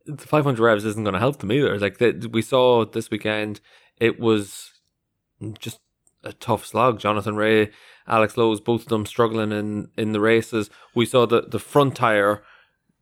[0.08, 1.78] the 500 revs isn't going to help them either.
[1.78, 3.60] Like the, we saw this weekend,
[3.98, 4.72] it was
[5.58, 5.80] just
[6.24, 6.98] a tough slog.
[6.98, 7.70] Jonathan Rea,
[8.06, 10.70] Alex Lowes, both of them struggling in, in the races.
[10.94, 12.42] We saw the, the front tire,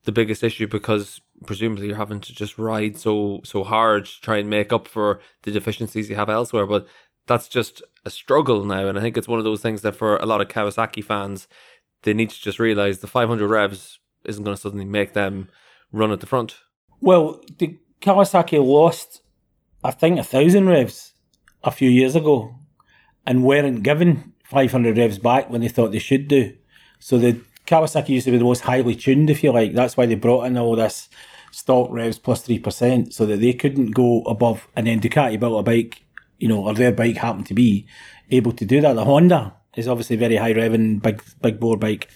[0.04, 4.38] the biggest issue because presumably you're having to just ride so so hard to try
[4.38, 6.66] and make up for the deficiencies you have elsewhere.
[6.66, 6.86] But
[7.26, 10.16] that's just a struggle now, and I think it's one of those things that for
[10.16, 11.48] a lot of Kawasaki fans,
[12.02, 15.48] they need to just realize the 500 revs isn't going to suddenly make them
[15.92, 16.56] run at the front.
[17.00, 19.22] Well, the Kawasaki lost,
[19.82, 21.12] I think, a thousand revs
[21.62, 22.54] a few years ago
[23.26, 26.56] and weren't given 500 revs back when they thought they should do.
[26.98, 29.74] So the Kawasaki used to be the most highly tuned, if you like.
[29.74, 31.08] That's why they brought in all this
[31.50, 34.68] stock revs plus 3% so that they couldn't go above.
[34.76, 36.04] And then Ducati built a bike,
[36.38, 37.86] you know, or their bike happened to be
[38.30, 38.94] able to do that.
[38.94, 42.08] The Honda is obviously very high revving, big, big bore bike,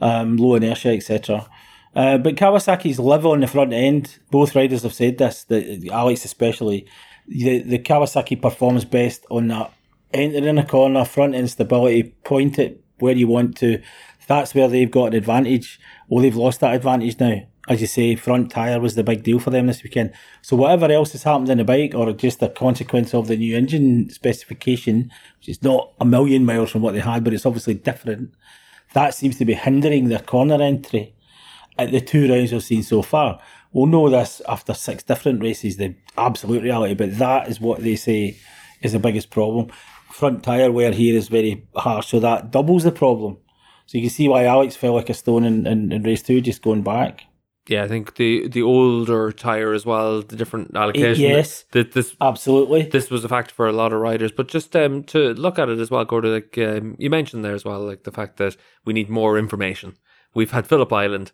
[0.00, 1.48] um, low inertia, etc.
[1.94, 4.18] Uh, but Kawasaki's live on the front end.
[4.30, 6.86] Both riders have said this, the, Alex especially.
[7.26, 9.72] The, the Kawasaki performs best on that
[10.12, 13.82] entering a corner, front end stability, point it where you want to.
[14.26, 15.80] That's where they've got an advantage.
[16.08, 17.42] Well, they've lost that advantage now.
[17.68, 20.12] As you say, front tyre was the big deal for them this weekend.
[20.40, 23.56] So whatever else has happened in the bike, or just a consequence of the new
[23.56, 27.74] engine specification, which is not a million miles from what they had, but it's obviously
[27.74, 28.32] different,
[28.94, 31.14] that seems to be hindering their corner entry
[31.78, 33.40] at the two rounds we've seen so far.
[33.72, 37.96] We'll know this after six different races, the absolute reality, but that is what they
[37.96, 38.38] say
[38.82, 39.70] is the biggest problem
[40.18, 43.38] front tyre wear here is very harsh, so that doubles the problem.
[43.86, 46.40] So you can see why Alex fell like a stone in, in, in race two,
[46.40, 47.24] just going back.
[47.68, 51.22] Yeah, I think the the older tire as well, the different allocation.
[51.22, 52.82] yes, that this absolutely.
[52.82, 55.68] This was a factor for a lot of riders, but just um, to look at
[55.68, 58.56] it as well, Gordon, like um, you mentioned there as well, like the fact that
[58.86, 59.98] we need more information.
[60.34, 61.32] We've had Phillip Island,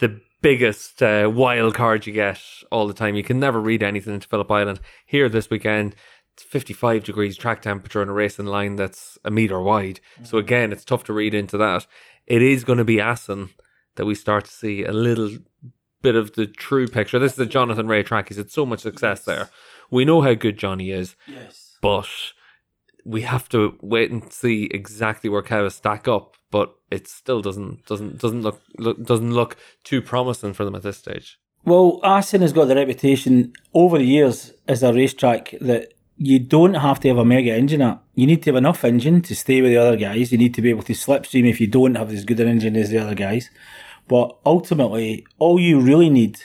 [0.00, 3.14] the biggest uh, wild card you get all the time.
[3.14, 4.80] You can never read anything into Phillip Island.
[5.06, 5.94] Here this weekend,
[6.34, 10.00] it's 55 degrees track temperature in a racing line that's a meter wide.
[10.14, 10.24] Mm-hmm.
[10.24, 11.86] So again, it's tough to read into that.
[12.26, 13.50] It is going to be Assen
[13.96, 15.30] that we start to see a little
[16.00, 17.18] bit of the true picture.
[17.18, 18.28] This is a Jonathan Rea track.
[18.28, 19.24] He's had so much success yes.
[19.24, 19.50] there.
[19.90, 21.14] We know how good Johnny is.
[21.26, 21.78] Yes.
[21.80, 22.08] But
[23.04, 26.36] we have to wait and see exactly where cows stack up.
[26.50, 30.82] But it still doesn't doesn't doesn't look, look doesn't look too promising for them at
[30.82, 31.38] this stage.
[31.64, 36.74] Well, Assen has got the reputation over the years as a racetrack that you don't
[36.74, 38.02] have to have a mega engine at.
[38.14, 40.32] You need to have enough engine to stay with the other guys.
[40.32, 42.76] You need to be able to slipstream if you don't have as good an engine
[42.76, 43.48] as the other guys.
[44.08, 46.40] But ultimately, all you really need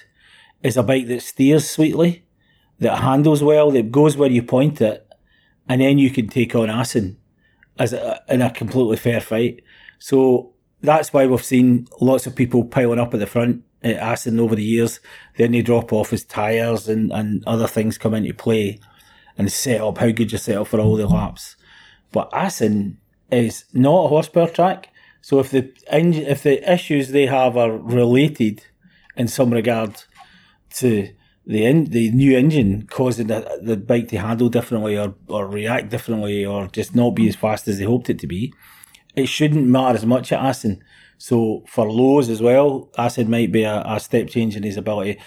[0.63, 2.23] is a bike that steers sweetly,
[2.79, 5.06] that handles well, that goes where you point it,
[5.69, 7.17] and then you can take on Assen
[7.79, 9.61] as a, in a completely fair fight.
[9.99, 14.39] So that's why we've seen lots of people piling up at the front at Assen
[14.39, 14.99] over the years.
[15.37, 18.79] Then they drop off as tyres and, and other things come into play
[19.37, 21.55] and set up how good you set up for all the laps.
[22.11, 22.99] But Assen
[23.31, 24.89] is not a horsepower track.
[25.21, 28.65] So if the if the issues they have are related
[29.15, 30.03] in some regard
[30.75, 31.09] to
[31.47, 35.89] the in, the new engine causing the, the bike to handle differently or, or react
[35.89, 38.53] differently or just not be as fast as they hoped it to be,
[39.15, 40.83] it shouldn't matter as much at Assen.
[41.17, 45.19] So for Lowes as well, Assen might be a, a step change in his ability.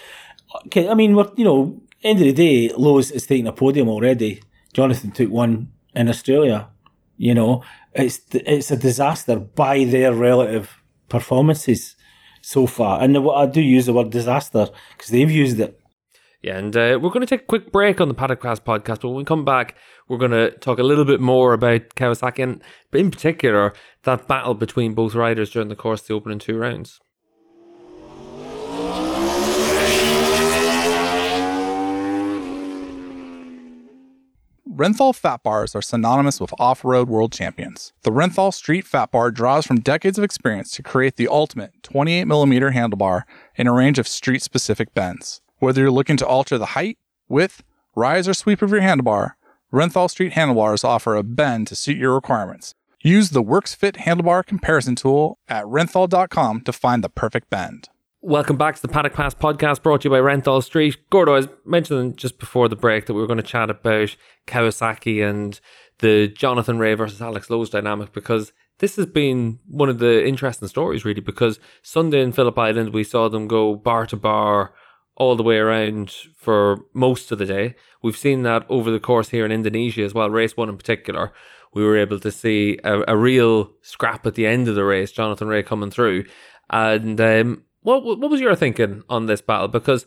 [0.67, 3.89] Okay, I mean, we're, you know, end of the day, Lowes is taking a podium
[3.89, 4.43] already.
[4.73, 6.69] Jonathan took one in Australia.
[7.17, 11.95] You know, it's it's a disaster by their relative performances
[12.41, 13.01] so far.
[13.01, 15.80] And I do use the word disaster because they've used it.
[16.41, 19.01] Yeah, and uh, we're going to take a quick break on the Paddock Pass podcast,
[19.01, 19.75] but when we come back,
[20.07, 23.73] we're going to talk a little bit more about Kawasaki and, in particular,
[24.03, 26.99] that battle between both riders during the course of the opening two rounds.
[34.81, 37.93] Renthal fat bars are synonymous with off road world champions.
[38.01, 42.73] The Renthal Street Fat Bar draws from decades of experience to create the ultimate 28mm
[42.73, 43.23] handlebar
[43.55, 45.40] in a range of street specific bends.
[45.61, 46.97] Whether you're looking to alter the height,
[47.29, 47.61] width,
[47.93, 49.33] rise, or sweep of your handlebar,
[49.71, 52.73] Renthal Street handlebars offer a bend to suit your requirements.
[53.03, 57.89] Use the WorksFit handlebar comparison tool at renthal.com to find the perfect bend.
[58.21, 60.97] Welcome back to the Paddock Pass podcast brought to you by Renthal Street.
[61.11, 64.15] Gordo, I was mentioning just before the break that we were going to chat about
[64.47, 65.59] Kawasaki and
[65.99, 70.67] the Jonathan Rea versus Alex Lowes dynamic because this has been one of the interesting
[70.67, 74.73] stories, really, because Sunday in Phillip Island, we saw them go bar to bar
[75.17, 77.75] all the way around for most of the day.
[78.01, 81.31] We've seen that over the course here in Indonesia as well, race one in particular.
[81.73, 85.11] We were able to see a, a real scrap at the end of the race,
[85.11, 86.25] Jonathan Rea coming through.
[86.69, 89.67] And um, what what was your thinking on this battle?
[89.67, 90.05] Because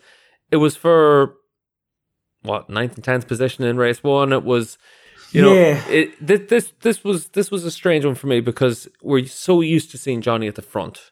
[0.51, 1.35] it was for
[2.43, 4.33] what ninth and tenth position in race one.
[4.33, 4.77] It was,
[5.33, 5.87] you know, Yeah.
[5.89, 9.61] it, this this this was this was a strange one for me because we're so
[9.61, 11.11] used to seeing Johnny at the front.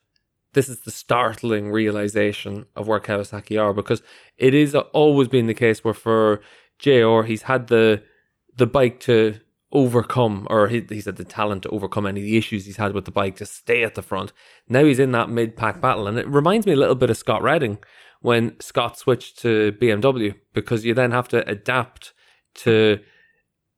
[0.54, 4.02] This is the startling realization of where Kawasaki are because
[4.36, 6.40] it is uh, always been the case where for
[6.78, 8.02] JR he's had the
[8.54, 9.40] the bike to
[9.72, 12.92] overcome, or he, he's had the talent to overcome any of the issues he's had
[12.92, 14.32] with the bike to stay at the front.
[14.68, 17.16] Now he's in that mid pack battle, and it reminds me a little bit of
[17.16, 17.78] Scott Redding
[18.20, 22.12] when Scott switched to BMW because you then have to adapt
[22.54, 23.00] to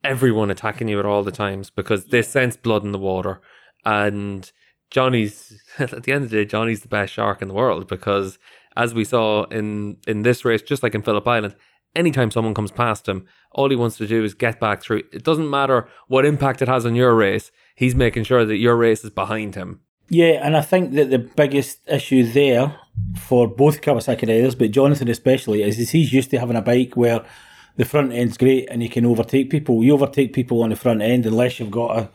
[0.02, 3.40] everyone attacking you at all the times because they sense blood in the water.
[3.84, 4.50] And
[4.94, 8.38] Johnny's at the end of the day, Johnny's the best shark in the world because
[8.76, 11.56] as we saw in in this race, just like in Phillip Island,
[11.96, 15.02] anytime someone comes past him, all he wants to do is get back through.
[15.12, 17.50] It doesn't matter what impact it has on your race.
[17.74, 19.80] He's making sure that your race is behind him.
[20.08, 22.78] Yeah, and I think that the biggest issue there
[23.18, 26.94] for both Kawasaki riders, but Jonathan especially, is, is he's used to having a bike
[26.94, 27.24] where
[27.76, 29.82] the front end's great and you can overtake people.
[29.82, 32.10] You overtake people on the front end unless you've got a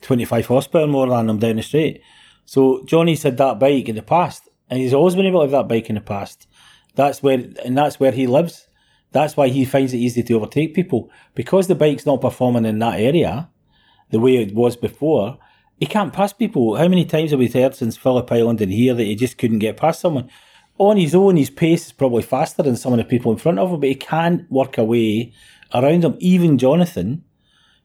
[0.00, 2.02] 25 horsepower more than them down the straight.
[2.44, 5.50] So Johnny's had that bike in the past, and he's always been able to have
[5.52, 6.46] that bike in the past.
[6.94, 8.68] That's where, and that's where he lives.
[9.12, 12.80] That's why he finds it easy to overtake people because the bike's not performing in
[12.80, 13.48] that area
[14.10, 15.38] the way it was before.
[15.78, 16.76] He can't pass people.
[16.76, 19.60] How many times have we heard since Phillip Island and here that he just couldn't
[19.60, 20.30] get past someone?
[20.78, 23.60] On his own, his pace is probably faster than some of the people in front
[23.60, 25.32] of him, but he can't work a way
[25.72, 26.16] around them.
[26.18, 27.24] Even Jonathan,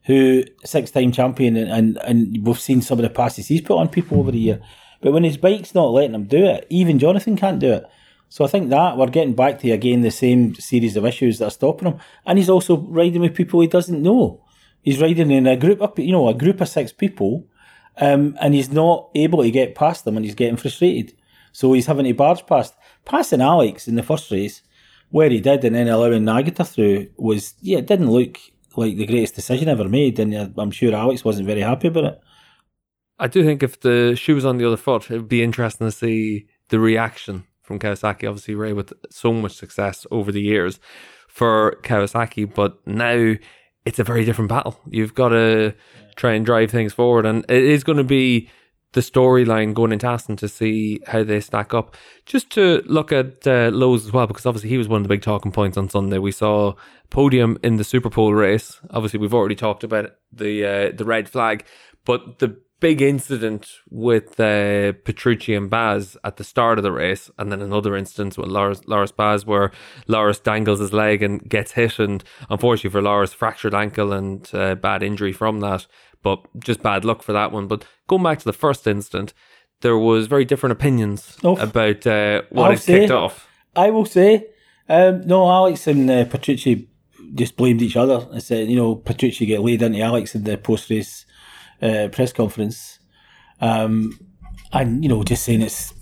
[0.04, 3.78] who six time champion, and, and, and we've seen some of the passes he's put
[3.78, 4.60] on people over the year.
[5.00, 7.84] But when his bike's not letting him do it, even Jonathan can't do it.
[8.28, 11.46] So I think that we're getting back to again the same series of issues that
[11.46, 12.00] are stopping him.
[12.24, 14.44] And he's also riding with people he doesn't know.
[14.82, 17.46] He's riding in a group of you know, a group of six people,
[17.96, 21.14] um, and he's not able to get past them and he's getting frustrated.
[21.52, 22.74] So he's having to barge past.
[23.04, 24.62] Passing Alex in the first race,
[25.10, 28.38] where he did and then allowing Nagata through was yeah, it didn't look
[28.80, 32.04] like the greatest decision ever made, and uh, I'm sure Alex wasn't very happy about
[32.04, 32.20] it.
[33.18, 35.86] I do think if the shoe was on the other foot, it would be interesting
[35.86, 38.28] to see the reaction from Kawasaki.
[38.28, 40.80] Obviously, Rea with so much success over the years
[41.28, 43.34] for Kawasaki, but now
[43.84, 44.80] it's a very different battle.
[44.88, 45.74] You've got to
[46.16, 48.48] try and drive things forward, and it is going to be
[48.92, 51.96] the storyline going into Assen to see how they stack up.
[52.26, 55.08] Just to look at uh, Lowes as well, because obviously he was one of the
[55.08, 56.18] big talking points on Sunday.
[56.18, 56.74] We saw
[57.08, 58.80] podium in the Super Pole race.
[58.90, 61.64] Obviously, we've already talked about the uh, the red flag,
[62.04, 67.30] but the big incident with uh, Petrucci and Baz at the start of the race,
[67.38, 69.70] and then another instance with Lars, Lars Baz where
[70.08, 74.74] Lars dangles his leg and gets hit, and unfortunately for Lars, fractured ankle and uh,
[74.74, 75.86] bad injury from that.
[76.22, 77.66] But just bad luck for that one.
[77.66, 79.32] But going back to the first instant,
[79.80, 81.56] there was very different opinions Oh.
[81.56, 83.48] about uh, what had kicked off.
[83.74, 84.46] I will say,
[84.88, 86.88] um, no, Alex and uh, Petrucci
[87.34, 88.26] just blamed each other.
[88.34, 91.24] I said, you know, Petrucci get laid into Alex in the post race
[91.80, 92.98] uh, press conference,
[93.60, 94.18] um,
[94.72, 95.94] and you know, just saying it's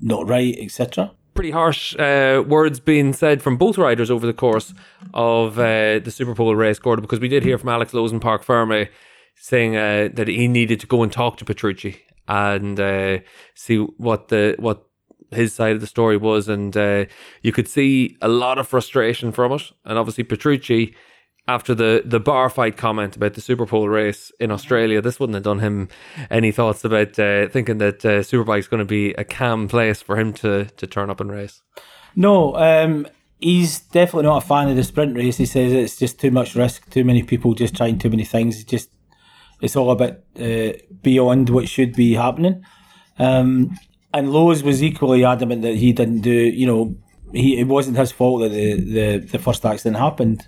[0.00, 1.12] not right, etc.
[1.34, 4.72] pretty harsh uh, words being said from both riders over the course
[5.14, 8.20] of uh, the Super Pole race, Gordon, because we did hear from Alex Lowes in
[8.20, 8.88] Parc Ferme
[9.36, 13.18] saying uh, that he needed to go and talk to Petrucci and uh,
[13.54, 14.86] see what the what
[15.30, 17.04] his side of the story was, and uh,
[17.42, 19.72] you could see a lot of frustration from it.
[19.84, 20.94] And obviously, Petrucci,
[21.46, 25.34] after the the bar fight comment about the Super Pole race in Australia, this wouldn't
[25.34, 25.88] have done him
[26.30, 30.18] any thoughts about uh, thinking that uh, Superbike's going to be a calm place for
[30.18, 31.62] him to to turn up and race.
[32.16, 33.06] No, um,
[33.40, 35.36] he's definitely not a fan of the sprint race.
[35.36, 38.64] He says it's just too much risk, too many people just trying too many things.
[38.64, 38.90] Just
[39.60, 42.64] it's all a bit uh, beyond what should be happening.
[43.18, 43.78] Um,
[44.12, 46.96] and Lowes was equally adamant that he didn't do, you know,
[47.32, 50.46] he it wasn't his fault that the, the, the first accident happened.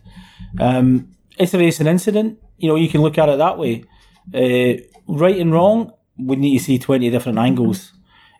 [0.58, 2.38] Um, it's a racing incident.
[2.58, 3.84] You know, you can look at it that way.
[4.32, 7.92] Uh, right and wrong, we need to see 20 different angles.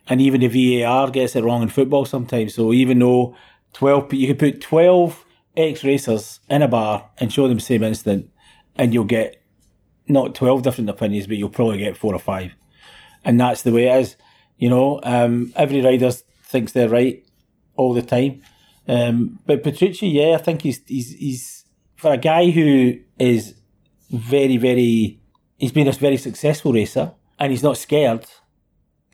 [0.08, 2.54] And even the VAR gets it wrong in football sometimes.
[2.54, 3.36] So even though
[3.72, 5.24] 12, you could put 12
[5.56, 8.30] ex racers in a bar and show them the same incident,
[8.76, 9.42] and you'll get
[10.08, 12.52] not 12 different opinions, but you'll probably get four or five.
[13.24, 14.16] And that's the way it is.
[14.58, 16.10] You know, um, every rider
[16.44, 17.24] thinks they're right
[17.74, 18.42] all the time.
[18.88, 21.64] Um, but Petrucci, yeah, I think he's, he's, he's,
[21.96, 23.54] for a guy who is
[24.10, 25.20] very, very,
[25.58, 28.24] he's been a very successful racer and he's not scared,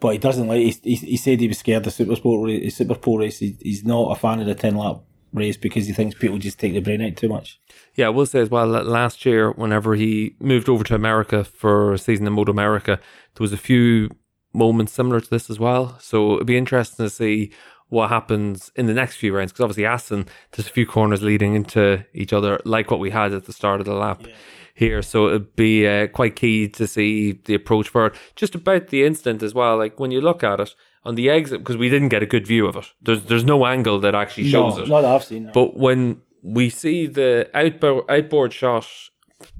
[0.00, 2.96] but he doesn't like, he, he, he said he was scared of Super Sport, Super
[2.96, 3.38] Pole race.
[3.38, 5.00] He, he's not a fan of the 10 lap
[5.32, 7.60] race because he thinks people just take the brain out too much.
[7.94, 11.44] Yeah, I will say as well that last year, whenever he moved over to America
[11.44, 12.98] for a season in Moto America,
[13.34, 14.10] there was a few
[14.52, 15.96] moments similar to this as well.
[16.00, 17.52] So it'd be interesting to see
[17.92, 21.54] what happens in the next few rounds because obviously Assen there's a few corners leading
[21.54, 24.32] into each other like what we had at the start of the lap yeah.
[24.74, 28.86] here so it'd be uh, quite key to see the approach for it just about
[28.88, 30.74] the incident as well like when you look at it
[31.04, 33.66] on the exit because we didn't get a good view of it there's there's no
[33.66, 35.52] angle that actually shows no, it not I've seen no.
[35.52, 38.86] but when we see the outboard outboard shot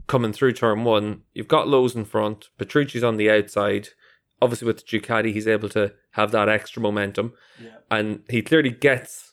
[0.07, 3.89] coming through turn one you've got Lowes in front Petrucci's on the outside
[4.43, 7.33] obviously with the Ducati, he's able to have that extra momentum,
[7.63, 7.77] yeah.
[7.91, 9.33] and he clearly gets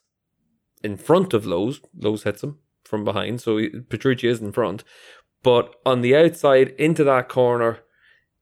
[0.84, 1.82] in front of Lowes.
[1.97, 4.84] Lowes hits him from behind, so he, Petrucci is in front.
[5.41, 7.80] But on the outside into that corner,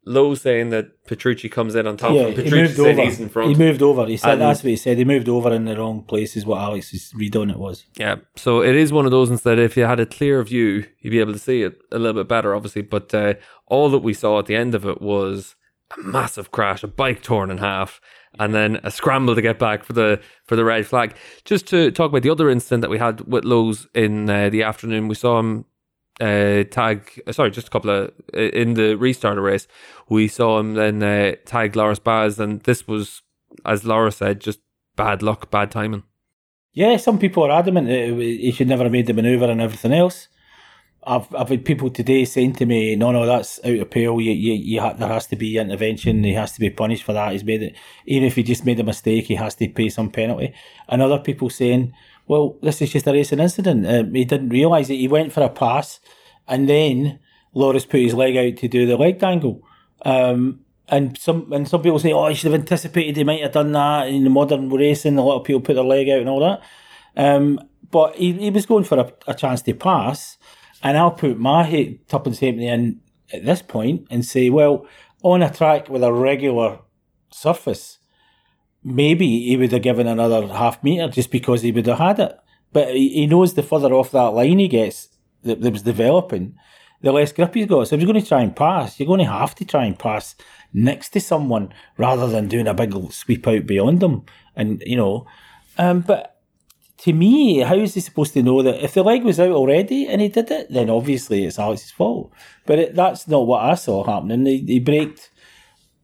[0.08, 2.14] Lowes saying that Petrucci comes in on top.
[2.14, 3.02] Yeah, Petrucci he moved over.
[3.04, 3.50] he's in front.
[3.50, 4.06] He moved over.
[4.06, 4.98] He said and, that's what he said.
[4.98, 6.38] He moved over in the wrong place.
[6.38, 7.86] Is what Alex's read on it was.
[7.98, 9.60] Yeah, so it is one of those instead.
[9.60, 12.30] If you had a clear view, you'd be able to see it a little bit
[12.30, 12.84] better, obviously.
[12.84, 13.34] But uh,
[13.66, 15.56] all that we saw at the end of it was
[15.98, 18.00] a massive crash, a bike torn in half,
[18.40, 21.16] and then a scramble to get back for the for the red flag.
[21.44, 24.64] Just to talk about the other incident that we had with Lowes in uh, the
[24.64, 25.66] afternoon, we saw him
[26.20, 27.22] uh, tag.
[27.26, 29.68] Uh, sorry, just a couple of uh, in the restarter race.
[30.10, 33.22] We saw him then uh, tag Loris Baz, and this was,
[33.66, 34.60] as Laura said, just
[34.96, 36.04] bad luck, bad timing.
[36.74, 40.28] Yeah, some people are adamant he should never have made the manoeuvre and everything else.
[41.08, 44.20] I've I've had people today saying to me, "No, no, that's out of pale.
[44.20, 46.24] You, you, you ha- there has to be intervention.
[46.24, 47.32] He has to be punished for that.
[47.32, 47.76] He's made it.
[48.06, 50.54] Even if he just made a mistake, he has to pay some penalty."
[50.90, 51.94] And other people saying,
[52.28, 53.88] "Well, this is just a racing incident.
[53.88, 54.98] Um, he didn't realise it.
[54.98, 56.00] He went for a pass,
[56.48, 57.20] and then
[57.54, 59.62] Loris put his leg out to do the leg dangle."
[60.04, 63.18] Um, and some and some people say, "Oh, he should have anticipated.
[63.18, 65.18] He might have done that in the modern racing.
[65.18, 66.62] A lot of people put their leg out and all that."
[67.16, 67.60] Um,
[67.90, 70.38] but he, he was going for a, a chance to pass
[70.84, 73.02] and I'll put my tuppence halfpenny in
[73.34, 74.86] at this point and say, well,
[75.24, 76.80] on a track with a regular
[77.32, 77.97] surface,
[78.84, 82.38] maybe he would have given another half metre just because he would have had it.
[82.74, 85.10] But he knows the further off that line he gets
[85.44, 86.58] that, that was developing,
[87.02, 87.88] the less grip he's got.
[87.88, 89.98] So if you're going to try and pass, you're going to have to try and
[89.98, 90.36] pass
[90.74, 94.26] next to someone rather than doing a big sweep out beyond them.
[94.56, 95.26] And, you know,
[95.78, 96.38] um, but
[97.00, 100.08] to me, how is he supposed to know that if the leg was out already
[100.08, 102.32] and he did it, then obviously it's Alex's fault.
[102.66, 104.46] But it, that's not what I saw happening.
[104.46, 105.30] He, he braked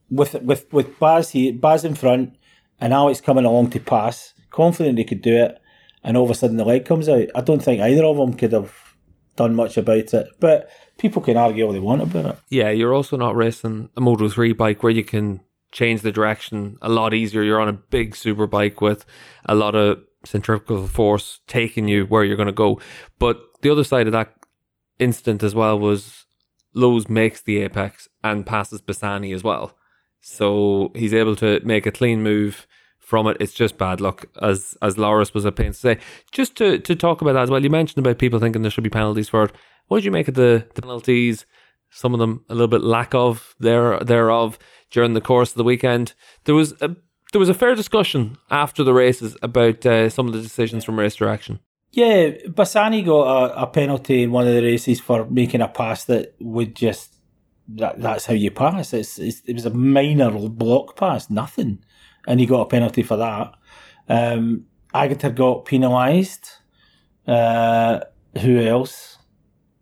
[0.09, 2.35] with with with Baz, he Baz in front,
[2.83, 5.57] and Alex coming along to pass, confident he could do it,
[6.03, 7.29] and all of a sudden the leg comes out.
[7.33, 8.73] I don't think either of them could have
[9.37, 10.27] done much about it.
[10.41, 12.37] But people can argue all they want about it.
[12.49, 15.39] Yeah, you're also not racing a Moto 3 bike where you can
[15.71, 17.41] change the direction a lot easier.
[17.41, 19.05] You're on a big super bike with
[19.45, 22.81] a lot of centrifugal force taking you where you're going to go.
[23.17, 24.33] But the other side of that
[24.99, 26.25] instant as well was
[26.73, 29.77] Lowes makes the apex and passes Bassani as well.
[30.25, 32.65] So he's able to make a clean move
[32.97, 33.35] from it.
[33.41, 35.97] It's just bad luck, as as Loris was a pain to say.
[36.31, 38.85] Just to, to talk about that as well, you mentioned about people thinking there should
[38.85, 39.51] be penalties for it.
[39.87, 41.45] What did you make of the, the penalties?
[41.91, 44.57] Some of them a little bit lack of there thereof
[44.91, 46.13] during the course of the weekend.
[46.45, 46.95] There was a
[47.33, 50.97] there was a fair discussion after the races about uh, some of the decisions from
[50.97, 51.59] race direction.
[51.91, 56.05] Yeah, Bassani got a, a penalty in one of the races for making a pass
[56.05, 57.12] that would just
[57.67, 58.93] that that's how you pass.
[58.93, 61.83] It's, it's it was a minor block pass, nothing,
[62.27, 63.53] and he got a penalty for that.
[64.09, 66.49] Um, Aegerter got penalised.
[67.27, 68.01] Uh,
[68.39, 69.17] who else?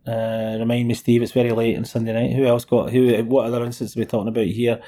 [0.06, 1.22] Uh, remind me, Steve.
[1.22, 2.32] It's very late on Sunday night.
[2.36, 2.90] Who else got?
[2.90, 3.22] Who?
[3.24, 4.80] What other incidents are we talking about here?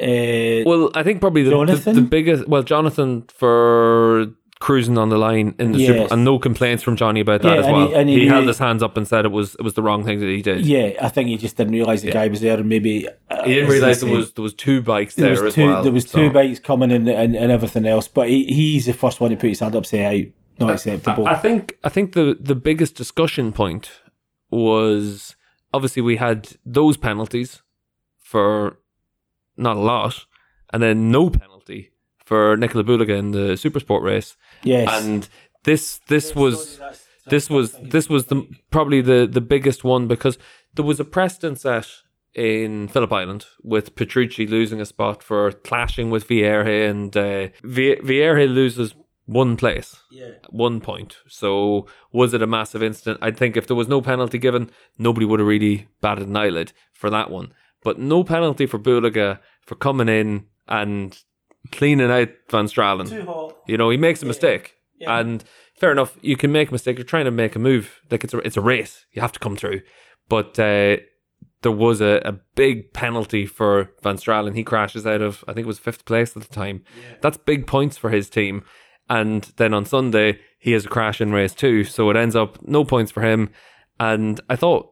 [0.00, 2.48] Uh, Well, I think probably the, the, the biggest.
[2.48, 4.26] Well, Jonathan for
[4.66, 5.88] cruising on the line in the Yes.
[5.88, 7.88] super, and no complaints from Johnny about that Yeah, as and well.
[7.88, 9.82] he- and he he held his hands up and said it was it was the
[9.82, 10.64] wrong thing that he did.
[10.64, 12.14] yeah, I think he just didn't realise the Yeah.
[12.20, 12.94] guy was there, and maybe
[13.30, 15.82] uh, He didn't realize there was there was two bikes there there, was two well.
[15.82, 18.06] there was so- two bikes coming and, and, and everything else.
[18.08, 21.26] But he, he's the first one to put his hand up, say, "Hey, not acceptable."
[21.26, 23.90] I think I think the the biggest discussion point
[24.50, 25.34] was
[25.74, 27.62] obviously we had those penalties
[28.20, 28.78] for
[29.56, 30.26] not a lot,
[30.72, 31.90] and then no penalty
[32.24, 34.36] for Nicolò Bulega in the Supersport race.
[34.64, 35.28] Yes, And
[35.64, 36.80] this this was
[37.26, 40.38] this was this was the probably the the biggest one because
[40.74, 41.86] there was a precedent set
[42.34, 48.00] in Phillip Island with Petrucci losing a spot for clashing with Vierge and uh, Vi-
[48.02, 48.94] Vierge loses
[49.26, 49.96] one place,
[50.50, 51.18] one point.
[51.28, 53.18] So was it a massive incident?
[53.22, 56.72] I think if there was no penalty given, nobody would have really batted an eyelid
[56.92, 57.52] for that one.
[57.84, 61.16] But no penalty for Bulega for coming in and
[61.70, 63.08] cleaning out Van Straalen.
[63.66, 64.74] You know, he makes a mistake.
[65.20, 65.44] And
[65.76, 66.96] fair enough, you can make a mistake.
[66.98, 68.00] You're trying to make a move.
[68.10, 69.06] Like it's a it's a race.
[69.12, 69.82] You have to come through.
[70.28, 70.96] But uh,
[71.62, 74.54] there was a, a big penalty for Van Straalen.
[74.54, 76.84] He crashes out of I think it was fifth place at the time.
[77.20, 78.64] That's big points for his team.
[79.08, 82.62] And then on Sunday he has a crash in race two, so it ends up
[82.62, 83.50] no points for him.
[83.98, 84.90] And I thought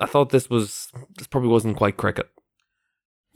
[0.00, 2.28] I thought this was this probably wasn't quite cricket.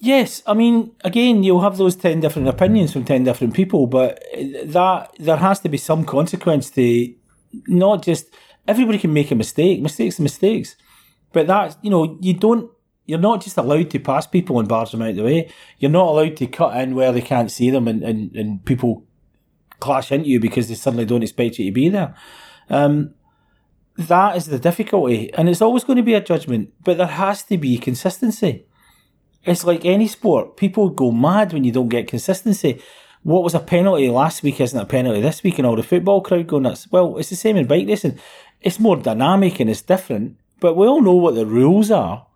[0.01, 4.23] Yes, I mean, again, you'll have those 10 different opinions from 10 different people, but
[4.65, 7.13] that there has to be some consequence to
[7.67, 8.27] not just
[8.69, 10.77] everybody can make a mistake, mistakes are mistakes,
[11.33, 12.71] but that, you know, you don't,
[13.07, 15.51] you're not just allowed to pass people and bars them out the way.
[15.79, 19.05] You're not allowed to cut in where they can't see them and, and, and people
[19.81, 22.15] clash into you because they suddenly don't expect you to be there.
[22.71, 23.15] Um,
[23.97, 27.43] that is the difficulty, and it's always going to be a judgment, but there has
[27.45, 28.65] to be consistency.
[29.45, 30.57] It's like any sport.
[30.57, 32.83] People go mad when you don't get consistency.
[33.23, 36.21] What was a penalty last week isn't a penalty this week, and all the football
[36.21, 36.91] crowd go nuts.
[36.91, 38.19] Well, it's the same in bike racing.
[38.61, 42.27] It's more dynamic and it's different, but we all know what the rules are.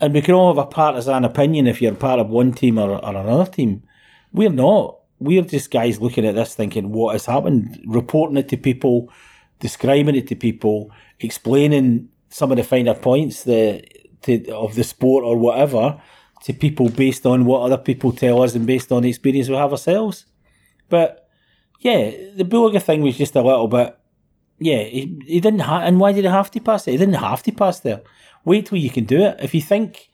[0.00, 2.90] And we can all have a partisan opinion if you're part of one team or,
[2.90, 3.82] or another team.
[4.32, 4.98] We're not.
[5.18, 9.10] We're just guys looking at this thinking what has happened, reporting it to people,
[9.58, 13.82] describing it to people, explaining some of the finer points the,
[14.22, 16.00] to, of the sport or whatever
[16.44, 19.56] to people based on what other people tell us and based on the experience we
[19.56, 20.26] have ourselves.
[20.88, 21.28] But
[21.80, 23.96] yeah, the Bulega thing was just a little bit.
[24.58, 26.92] Yeah, he, he didn't have, and why did he have to pass it?
[26.92, 28.02] He didn't have to pass there.
[28.44, 29.36] Wait till you can do it.
[29.40, 30.10] If you think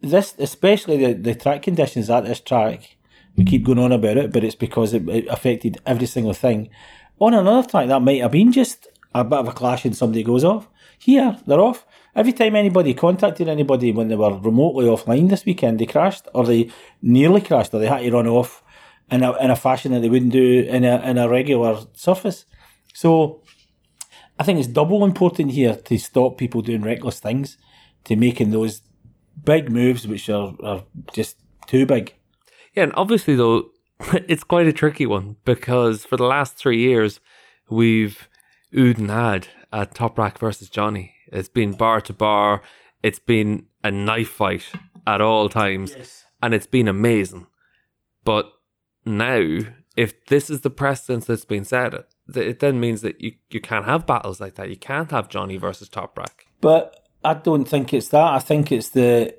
[0.00, 2.96] this, especially the, the track conditions at this track,
[3.36, 6.68] we keep going on about it, but it's because it, it affected every single thing.
[7.18, 10.22] On another track, that might have been just a bit of a clash and somebody
[10.22, 10.68] goes off.
[10.98, 11.86] Here, they're off.
[12.14, 16.44] Every time anybody contacted anybody when they were remotely offline this weekend, they crashed or
[16.44, 18.64] they nearly crashed or they had to run off
[19.10, 22.46] in a, in a fashion that they wouldn't do in a, in a regular surface.
[22.94, 23.42] So
[24.38, 27.58] I think it's double important here to stop people doing reckless things,
[28.04, 28.82] to making those
[29.44, 31.36] big moves which are, are just
[31.66, 32.14] too big.
[32.74, 33.70] Yeah, and obviously though,
[34.28, 37.20] it's quite a tricky one because for the last three years,
[37.68, 38.28] we've
[38.74, 41.14] oohed and had at Toprak versus Johnny.
[41.30, 42.62] It's been bar to bar.
[43.02, 44.64] It's been a knife fight
[45.06, 45.96] at all times,
[46.42, 47.46] and it's been amazing.
[48.24, 48.52] But
[49.04, 49.60] now,
[49.96, 52.06] if this is the precedence that's been set, it,
[52.36, 54.68] it then means that you, you can't have battles like that.
[54.70, 56.46] You can't have Johnny versus Top Rack.
[56.60, 58.32] But I don't think it's that.
[58.32, 59.34] I think it's the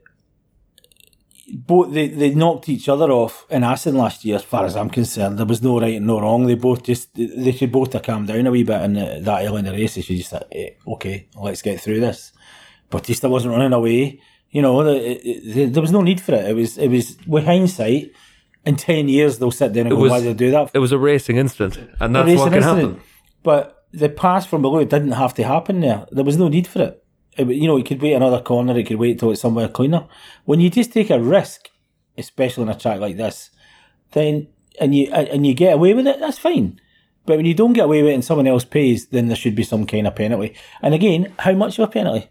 [1.55, 4.35] both they, they knocked each other off in Assen last year.
[4.37, 6.45] As far as I'm concerned, there was no right and no wrong.
[6.45, 8.93] They both just they should both have calmed down a wee bit in
[9.23, 9.95] that early in the race.
[9.95, 12.31] They should just say, eh, okay, let's get through this.
[12.89, 14.19] Bautista wasn't running away.
[14.49, 15.21] You know, the, it,
[15.57, 16.45] it, there was no need for it.
[16.49, 18.11] It was it was with hindsight.
[18.63, 20.71] In ten years, they'll sit down and It go, was- "Why did they do that?"
[20.73, 22.79] It was a racing incident, and that's what can incident.
[22.97, 23.01] happen.
[23.43, 26.05] But the pass from below didn't have to happen there.
[26.11, 27.00] There was no need for it.
[27.37, 28.77] It you know, it could wait another corner.
[28.77, 30.07] It could wait till it's somewhere cleaner.
[30.45, 31.69] When you just take a risk,
[32.17, 33.49] especially on a track like this,
[34.11, 34.47] then
[34.79, 36.79] and you and you get away with it, that's fine.
[37.25, 39.55] But when you don't get away with it and someone else pays, then there should
[39.55, 40.55] be some kind of penalty.
[40.81, 42.29] And again, how much of a penalty?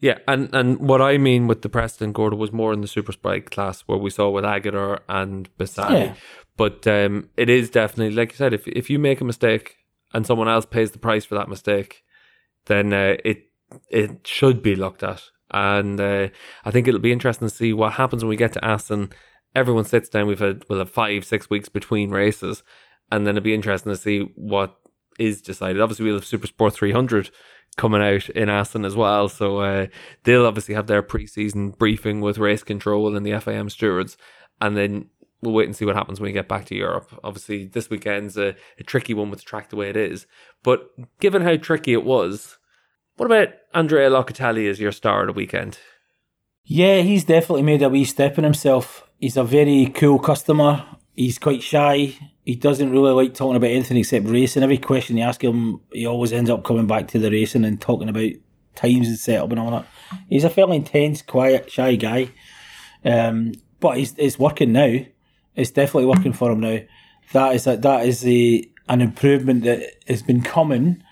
[0.00, 3.12] Yeah, and, and what I mean with the Preston Gordo was more in the super
[3.12, 6.06] spike class where we saw with Aegerter and Bassani.
[6.06, 6.14] Yeah.
[6.56, 9.76] But um, it is definitely, like you said, if if you make a mistake
[10.12, 12.02] and someone else pays the price for that mistake,
[12.66, 13.44] then uh, it
[13.88, 15.22] it should be looked at.
[15.50, 16.28] And uh,
[16.64, 19.10] I think it'll be interesting to see what happens when we get to Assen.
[19.54, 20.26] Everyone sits down.
[20.26, 22.62] We've had we'll have five six weeks between races,
[23.10, 24.76] and then it'll be interesting to see what
[25.18, 25.82] is decided.
[25.82, 27.30] Obviously, we'll have Super Sport 300
[27.76, 29.28] coming out in Assen as well.
[29.28, 29.86] So uh,
[30.24, 34.16] they'll obviously have their pre-season briefing with race control and the FIM stewards,
[34.60, 35.10] and then
[35.42, 37.10] we'll wait and see what happens when we get back to Europe.
[37.24, 40.26] Obviously, this weekend's a, a tricky one with the track the way it is.
[40.62, 42.58] But given how tricky it was,
[43.16, 45.78] what about Andrea Locatelli as your star of the weekend?
[46.64, 49.08] Yeah, he's definitely made a wee step in himself.
[49.18, 50.84] He's a very cool customer.
[51.14, 52.14] He's quite shy.
[52.44, 54.62] He doesn't really like talking about anything except racing.
[54.62, 57.80] Every question you ask him, he always ends up coming back to the racing and
[57.80, 58.30] talking about
[58.74, 59.86] times and setup and all that.
[60.28, 62.30] He's a fairly intense, quiet, shy guy.
[63.04, 64.98] Um, but he's, it's working now.
[65.54, 66.78] It's definitely working for him now.
[67.32, 71.02] That is a, that is a, an improvement that has been coming.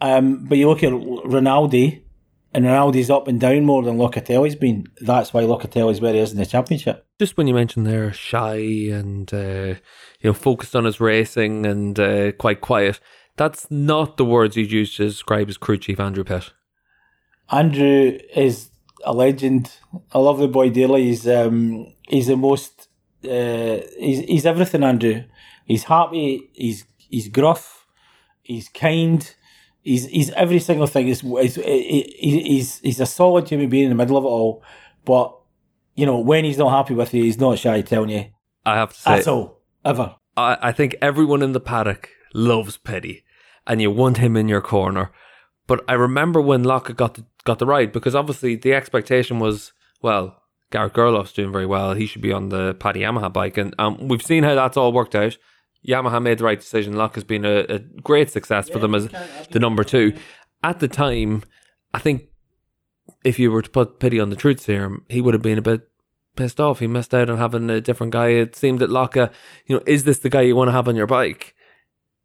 [0.00, 2.04] Um, but you look at Rinaldi,
[2.54, 4.86] and Rinaldi's up and down more than Locatelli's been.
[5.00, 7.06] That's why Locatelli's where he is in the championship.
[7.18, 9.74] Just when you mentioned there, shy and uh,
[10.20, 13.00] you know focused on his racing and uh, quite quiet.
[13.36, 16.52] That's not the words you'd use to describe his crew chief, Andrew Pitt.
[17.50, 18.70] Andrew is
[19.04, 19.72] a legend.
[20.12, 21.04] I love the boy dearly.
[21.04, 22.88] He's um, he's the most
[23.24, 24.82] uh, he's he's everything.
[24.82, 25.24] Andrew.
[25.64, 26.50] He's happy.
[26.54, 27.86] He's he's gruff.
[28.42, 29.34] He's kind.
[29.88, 31.06] He's he's every single thing.
[31.06, 34.62] He's he's he's, he's a solid human being in the middle of it all.
[35.06, 35.34] But
[35.94, 38.26] you know when he's not happy with you, he's not shy telling you.
[38.66, 40.16] I have to say, That's all ever.
[40.36, 43.24] I, I think everyone in the paddock loves Pitty,
[43.66, 45.10] and you want him in your corner.
[45.66, 49.72] But I remember when Lockett got the, got the ride because obviously the expectation was
[50.02, 51.94] well, Garrett Gerloff's doing very well.
[51.94, 54.92] He should be on the Pata Yamaha bike, and um, we've seen how that's all
[54.92, 55.38] worked out.
[55.86, 56.96] Yamaha made the right decision.
[56.96, 59.08] Lock has been a, a great success for them as
[59.50, 60.16] the number two.
[60.62, 61.42] At the time,
[61.94, 62.24] I think
[63.24, 65.62] if you were to put Pitty on the truth serum, he would have been a
[65.62, 65.88] bit
[66.36, 66.78] pissed off.
[66.78, 68.28] He missed out on having a different guy.
[68.28, 69.28] It seemed that Locke, uh,
[69.66, 71.54] you know, is this the guy you want to have on your bike?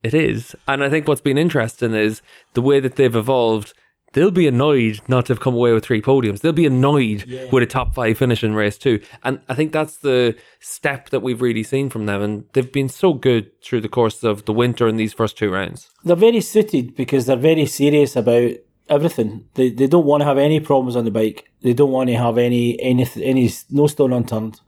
[0.03, 0.55] It is.
[0.67, 2.21] And I think what's been interesting is
[2.53, 3.73] the way that they've evolved.
[4.13, 6.41] They'll be annoyed not to have come away with three podiums.
[6.41, 9.01] They'll be annoyed with a top five finish in race two.
[9.23, 12.21] And I think that's the step that we've really seen from them.
[12.21, 15.51] And they've been so good through the course of the winter in these first two
[15.51, 15.89] rounds.
[16.03, 18.51] They're very suited because they're very serious about
[18.87, 19.45] everything.
[19.55, 21.49] They they don't want to have any problems on the bike.
[21.61, 24.61] They don't want to have any any any no stone unturned.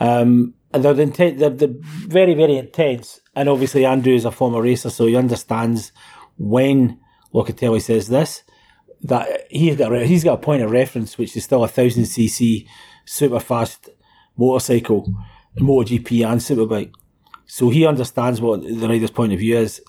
[0.00, 1.78] Um, and they're, inten- they're they're
[2.08, 3.20] very very intense.
[3.36, 5.92] And obviously Andrew is a former racer, so he understands
[6.36, 6.98] when
[7.32, 8.42] Locatelli says this
[9.02, 12.04] that he's got a- he's got a point of reference, which is still a thousand
[12.04, 12.66] cc
[13.04, 13.88] super fast
[14.36, 15.12] motorcycle,
[15.58, 16.92] MotoGP and superbike.
[17.46, 19.82] So he understands what the rider's point of view is.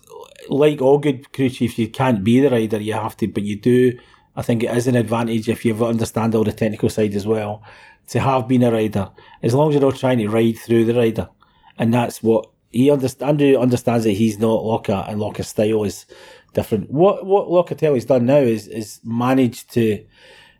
[0.49, 3.55] Like all good crew chiefs, you can't be the rider, you have to, but you
[3.55, 3.97] do.
[4.35, 7.63] I think it is an advantage if you understand all the technical side as well
[8.09, 9.09] to have been a rider,
[9.41, 11.29] as long as you're not trying to ride through the rider.
[11.77, 13.29] And that's what he understands.
[13.29, 16.05] Andrew understands that he's not Locke and Locke's style is
[16.53, 16.89] different.
[16.89, 20.03] What what Locatelli's done now is is managed to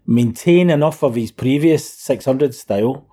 [0.05, 3.07] maintain enough of his previous 600 style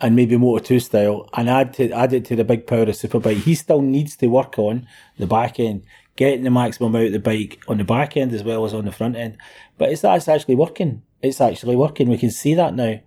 [0.00, 2.88] and maybe Moto 2 style and add to add it to the big power of
[2.88, 3.42] Superbike.
[3.42, 4.86] He still needs to work on
[5.18, 5.84] the back end,
[6.16, 8.84] getting the maximum out of the bike on the back end as well as on
[8.84, 9.38] the front end.
[9.78, 11.02] But it's that's actually working.
[11.22, 12.08] It's actually working.
[12.08, 12.98] We can see that now.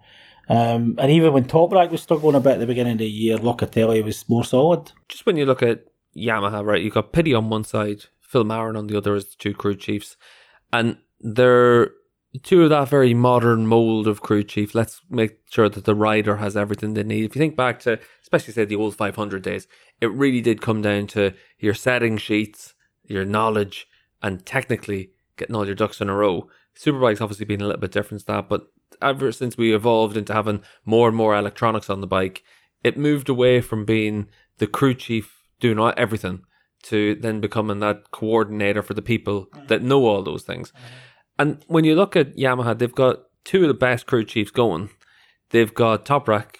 [0.47, 3.09] Um, and even when Top Toprak was struggling a bit at the beginning of the
[3.09, 4.91] year, Locatelli was more solid.
[5.09, 8.75] just when you look at Yamaha, right, you've got Pitty on one side, Phil Marron
[8.75, 10.17] on the other as the two crew chiefs.
[10.73, 11.91] And they're
[12.43, 14.75] two of that very modern mold of crew chief.
[14.75, 17.25] Let's make sure that the rider has everything they need.
[17.25, 19.67] If you think back to, especially say the old 500 days,
[20.01, 22.73] it really did come down to your setting sheets,
[23.05, 23.87] your knowledge,
[24.21, 26.49] and technically getting all your ducks in a row.
[26.75, 28.67] Superbike's obviously been a little bit different to that, but
[29.01, 32.43] ever since we evolved into having more and more electronics on the bike,
[32.83, 36.41] it moved away from being the crew chief doing everything
[36.85, 39.67] to then becoming that coordinator for the people mm-hmm.
[39.67, 40.71] that know all those things.
[40.71, 40.85] Mm-hmm.
[41.37, 44.89] And when you look at Yamaha, they've got two of the best crew chiefs going.
[45.49, 46.55] They've got Toprak,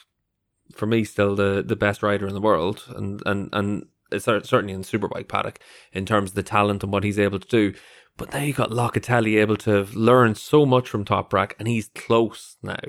[0.74, 3.86] for me, still the, the best rider in the world, and and and
[4.18, 5.60] certainly in superbike paddock
[5.92, 7.74] in terms of the talent and what he's able to do.
[8.18, 11.90] But now you got Locatelli able to have learned so much from Toprak, and he's
[11.90, 12.80] close now.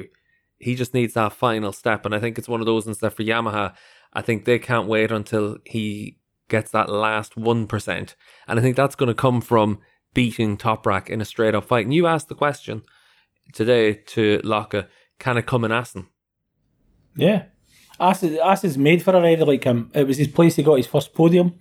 [0.59, 3.23] He just needs that final step, and I think it's one of those instead for
[3.23, 3.75] Yamaha.
[4.13, 6.19] I think they can't wait until he
[6.49, 8.17] gets that last one percent,
[8.47, 9.79] and I think that's going to come from
[10.15, 11.85] beating Toprak in a straight up fight.
[11.85, 12.83] And you asked the question:
[13.53, 14.89] today to Locke,
[15.19, 16.09] can it come in Assen?
[17.17, 17.45] Yeah.
[17.99, 19.91] Assen, Assen's made for a rider like him.
[19.95, 21.55] It was his place he got his first podium.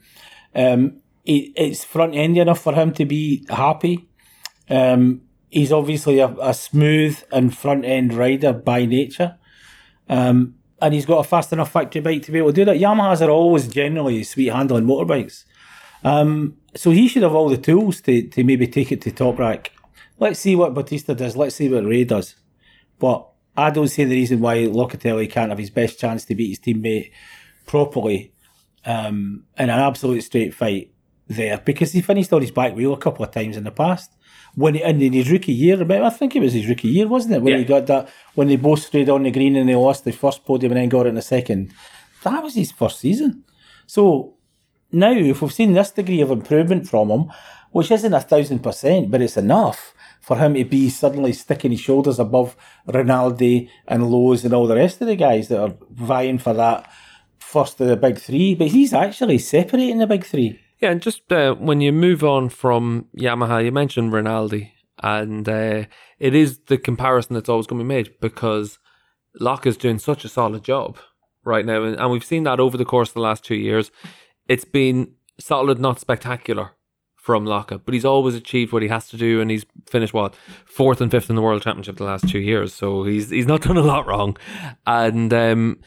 [0.53, 4.09] Um, it's front end enough for him to be happy.
[4.69, 9.37] Um, he's obviously a, a smooth and front end rider by nature.
[10.07, 10.55] Um,
[10.85, 12.77] and he's got a fast enough factory bike to be able to do that.
[12.77, 15.43] Yamahas are always generally sweet handling motorbikes.
[16.03, 19.69] Um, so he should have all the tools to, to maybe take it to Toprak.
[20.19, 21.35] Let's see what Bautista does.
[21.35, 22.35] Let's see what Rea does.
[22.99, 23.27] But
[23.57, 26.59] I don't see the reason why Locatelli can't have his best chance to beat his
[26.59, 27.11] teammate
[27.65, 28.35] properly
[28.85, 30.91] um, in an absolute straight fight
[31.27, 34.14] there because he finished on his back wheel a couple of times in the past.
[34.55, 37.35] When he, and in his rookie year, I think it was his rookie year, wasn't
[37.35, 37.41] it?
[37.41, 37.59] When Yeah.
[37.59, 40.45] he got that, when they both stayed on the green and they lost the first
[40.45, 41.71] podium and then got in the second.
[42.23, 43.43] That was his first season.
[43.85, 44.33] So
[44.91, 47.31] now, if we've seen this degree of improvement from him,
[47.71, 51.81] which isn't a thousand percent, but it's enough for him to be suddenly sticking his
[51.81, 52.55] shoulders above
[52.87, 56.89] Rinaldi and Lowes and all the rest of the guys that are vying for that
[57.37, 58.55] first of the big three.
[58.55, 60.59] But he's actually separating the big three.
[60.79, 65.85] Yeah, and just uh, when you move on from Yamaha, you mentioned Rinaldi, and uh,
[66.19, 68.79] it is the comparison that's always going to be made because
[69.39, 70.97] Locke is doing such a solid job
[71.45, 73.91] right now, and, we've seen that over the course of the last two years.
[74.47, 76.71] It's been solid, not spectacular
[77.15, 80.35] from Locke, but he's always achieved what he has to do, and he's finished what
[80.65, 83.61] fourth and fifth in the World Championship the last two years, so he's he's not
[83.63, 84.37] done a lot wrong.
[84.85, 85.79] And um,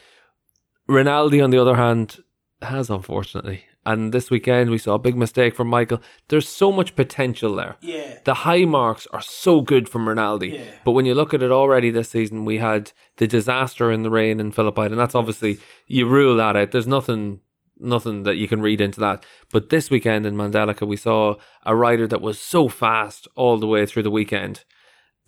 [0.87, 2.17] Rinaldi, on the other hand,
[2.61, 3.65] has unfortunately.
[3.85, 6.01] And this weekend we saw a big mistake from Michael.
[6.27, 7.77] There's so much potential there.
[7.81, 8.19] Yeah.
[8.25, 10.49] The high marks are so good from Rinaldi.
[10.49, 10.63] Yeah.
[10.83, 14.09] But when you look at it already this season, we had the disaster in the
[14.09, 16.71] rain in Phillip and That's obviously you rule that out.
[16.71, 17.39] There's nothing
[17.81, 19.25] nothing that you can read into that.
[19.51, 23.67] But this weekend in Mandalika we saw a rider that was so fast all the
[23.67, 24.65] way through the weekend.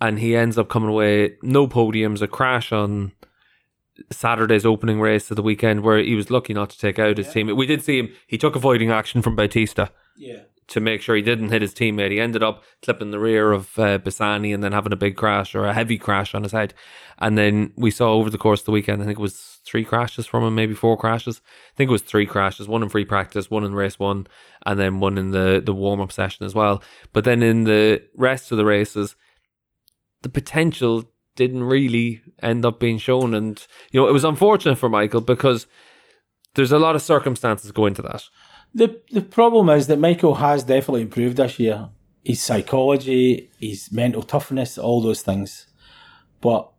[0.02, 3.14] And he ends up coming away no podiums, a crash on
[4.10, 7.32] Saturday's opening race of the weekend where he was lucky not to take out his
[7.32, 7.56] team.
[7.56, 8.10] We did see him.
[8.28, 10.44] He took avoiding action from Bautista Yeah.
[10.68, 12.12] to make sure he didn't hit his teammate.
[12.12, 15.54] He ended up clipping the rear of uh, Bassani and then having a big crash
[15.56, 16.74] or a heavy crash on his head.
[17.20, 19.86] And then we saw over the course of the weekend, I think it was three
[19.86, 21.40] crashes from him, maybe four crashes.
[21.74, 24.26] I think it was three crashes, one in free practice, one in race one,
[24.66, 26.82] and then one in the, the warm up session as well.
[27.14, 29.16] But then in the rest of the races,
[30.24, 33.34] the potential didn't really end up being shown.
[33.34, 35.68] And, you know, it was unfortunate for Michael because
[36.56, 38.24] there's a lot of circumstances go into that.
[38.74, 41.90] The the problem is that Michael has definitely improved this year.
[42.24, 45.68] His psychology, his mental toughness, all those things.
[46.40, 46.70] But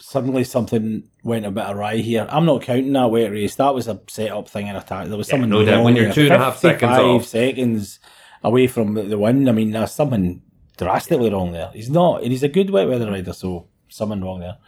[0.00, 2.26] suddenly something went a bit awry here.
[2.30, 3.54] I'm not counting that weight race.
[3.56, 5.08] That was a set up thing and attack.
[5.08, 5.84] There was something no doubt.
[5.84, 7.24] When you're two and a half seconds off.
[7.26, 8.00] seconds
[8.42, 9.48] away from the- the win.
[9.48, 10.42] I mean, there's something
[10.76, 11.70] drastically wrong there.
[11.74, 14.58] He's not, and he's a good wet weather rider, so something wrong there.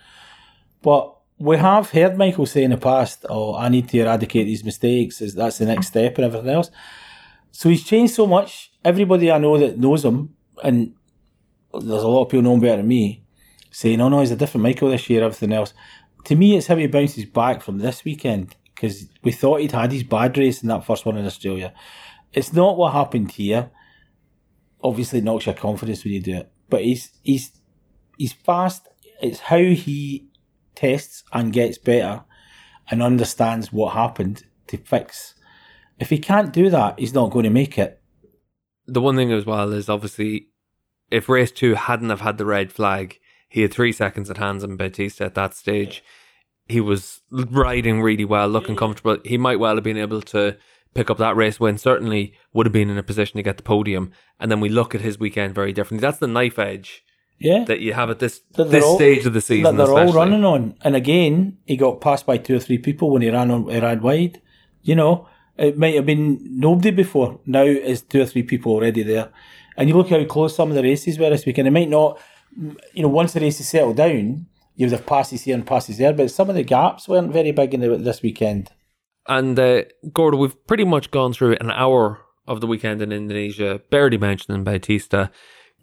[0.82, 4.64] But we have heard Michael say in the past, "Oh, I need to eradicate these
[4.64, 5.20] mistakes.
[5.20, 6.70] Is that's the next step and everything else."
[7.50, 8.72] So he's changed so much.
[8.84, 10.94] Everybody I know that knows him, and
[11.72, 13.24] there's a lot of people know him better than me,
[13.70, 15.74] saying, "Oh no, he's a different Michael this year." Everything else.
[16.24, 19.92] To me, it's how he bounces back from this weekend because we thought he'd had
[19.92, 21.72] his bad race in that first one in Australia.
[22.32, 23.70] It's not what happened here.
[24.82, 27.52] Obviously, knocks your confidence when you do it, but he's he's
[28.18, 28.88] he's fast.
[29.20, 30.28] It's how he
[30.74, 32.24] tests and gets better
[32.90, 35.34] and understands what happened to fix.
[35.98, 38.00] If he can't do that, he's not going to make it.
[38.86, 40.48] the one thing as well is obviously
[41.10, 44.62] if race two hadn't have had the red flag, he had three seconds at hands
[44.62, 46.02] on Bautista at that stage.
[46.68, 49.18] He was riding really well, looking comfortable.
[49.24, 50.56] He might well have been able to
[50.94, 51.78] pick up that race win.
[51.78, 54.10] Certainly would have been in a position to get the podium.
[54.40, 56.06] And then we look at his weekend very differently.
[56.06, 57.04] That's the knife edge
[57.38, 57.64] Yeah.
[57.64, 59.76] that you have at this That this all- stage of the that season.
[59.76, 60.74] they're all running on.
[60.82, 63.78] And again, he got passed by two or three people when he ran on he
[63.78, 64.40] ran wide.
[64.82, 65.28] You know,
[65.58, 67.40] it might have been nobody before.
[67.46, 69.28] Now it's two or three people already there.
[69.76, 71.68] And you look how close some of the races were this weekend.
[71.68, 72.18] It might not
[72.94, 75.98] you know, once the race is settled down, you would have passes here and passes
[75.98, 78.70] there, but some of the gaps weren't very big in the, this weekend.
[79.28, 79.82] And uh,
[80.12, 84.64] Gordo, we've pretty much gone through an hour of the weekend in Indonesia, barely mentioning
[84.64, 85.30] Bautista.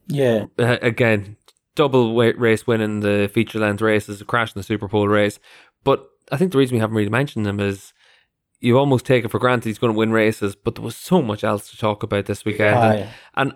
[0.08, 0.46] Yeah.
[0.58, 1.38] uh, again,
[1.76, 5.40] double weight race in the feature length races, a crash in the Super Pole race.
[5.84, 7.94] But I think the reason we haven't really mentioned him is
[8.60, 11.22] you almost take it for granted he's going to win races, but there was so
[11.22, 12.78] much else to talk about this weekend.
[12.78, 13.10] And, Aye.
[13.36, 13.54] and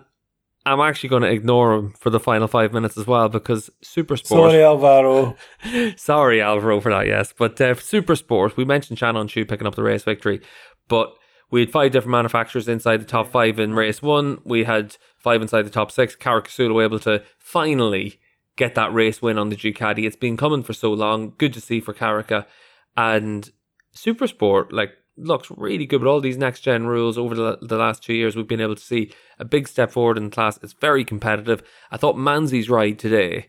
[0.66, 4.18] I'm actually going to ignore him for the final five minutes as well because Super
[4.18, 4.50] Sport.
[4.50, 5.36] Sorry, Alvaro.
[5.96, 7.32] Sorry, Alvaro, for that, yes.
[7.36, 10.42] But uh, Super Sport, we mentioned Can Öncü picking up the race victory,
[10.88, 11.14] but
[11.50, 14.38] we had five different manufacturers inside the top five in race one.
[14.44, 14.96] We had
[15.28, 16.16] five inside the top six.
[16.16, 18.18] Caricasulo able to finally
[18.56, 20.06] get that race win on the Ducati.
[20.06, 21.34] It's been coming for so long.
[21.36, 22.46] Good to see for Carica.
[22.96, 23.50] And
[23.94, 28.02] Supersport, like, looks really good with all these next gen rules over the, the last
[28.02, 28.36] two years.
[28.36, 30.58] We've been able to see a big step forward in the class.
[30.62, 31.62] It's very competitive.
[31.90, 33.48] I thought Manzi's ride today,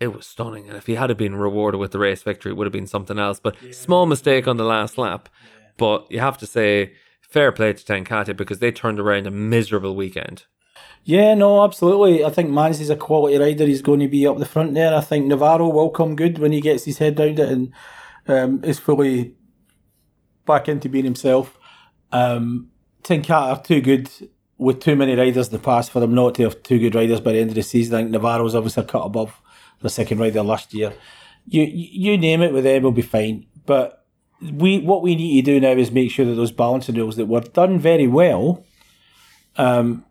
[0.00, 0.68] it was stunning.
[0.68, 3.20] And if he had been rewarded with the race victory, it would have been something
[3.20, 3.38] else.
[3.38, 3.72] But yeah.
[3.72, 5.28] small mistake on the last lap.
[5.28, 5.68] Yeah.
[5.76, 9.30] But you have to say, fair play to Ten Kate because they turned around a
[9.30, 10.46] miserable weekend.
[11.04, 12.24] Yeah, no, absolutely.
[12.24, 13.66] I think Mans is a quality rider.
[13.66, 14.94] He's going to be up the front there.
[14.94, 17.72] I think Navarro will come good when he gets his head around it and
[18.26, 19.34] um, is fully
[20.46, 21.58] back into being himself.
[22.10, 22.70] Um,
[23.02, 24.10] Ten are too good
[24.56, 27.20] with too many riders in the past for them not to have two good riders
[27.20, 27.94] by the end of the season.
[27.94, 29.42] I think Navarro's obviously cut above
[29.80, 30.94] the second rider last year.
[31.46, 33.46] You you name it with them we'll be fine.
[33.66, 34.06] But
[34.40, 37.26] we what we need to do now is make sure that those balancing rules that
[37.26, 38.64] were done very well
[39.56, 40.04] um,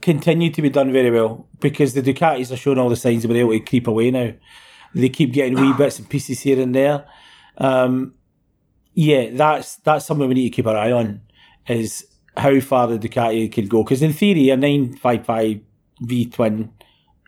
[0.00, 3.30] continue to be done very well because the Ducatis are showing all the signs of
[3.30, 4.32] being able to creep away now.
[4.94, 7.06] They keep getting wee bits and pieces here and there.
[7.58, 8.14] Um,
[8.94, 11.22] yeah, that's that's something we need to keep our eye on.
[11.66, 15.60] Is how far the Ducati can go because in theory a 955
[16.02, 16.72] V twin,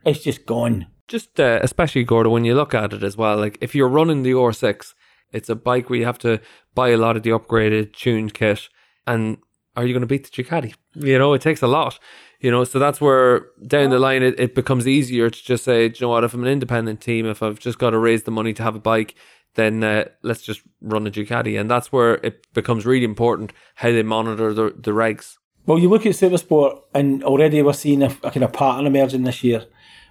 [0.05, 0.87] it's just gone.
[1.09, 3.37] Just uh, especially Gordo when you look at it as well.
[3.37, 4.95] Like if you're running the R6,
[5.33, 6.41] it's a bike where you have to
[6.75, 8.69] buy a lot of the upgraded tuned kit,
[9.07, 9.39] and
[9.77, 10.75] are you going to beat the Ducati?
[10.95, 11.99] You know, it takes a lot.
[12.41, 15.85] You know, so that's where down the line it, it becomes easier to just say,
[15.85, 18.31] you know what, if I'm an independent team, if I've just got to raise the
[18.31, 19.15] money to have a bike,
[19.55, 21.59] then uh, let's just run a Ducati.
[21.59, 25.39] And that's where it becomes really important how they monitor the, the regs.
[25.67, 29.23] Well, you look at Supersport, and already we're seeing a, a kind of pattern emerging
[29.23, 29.65] this year.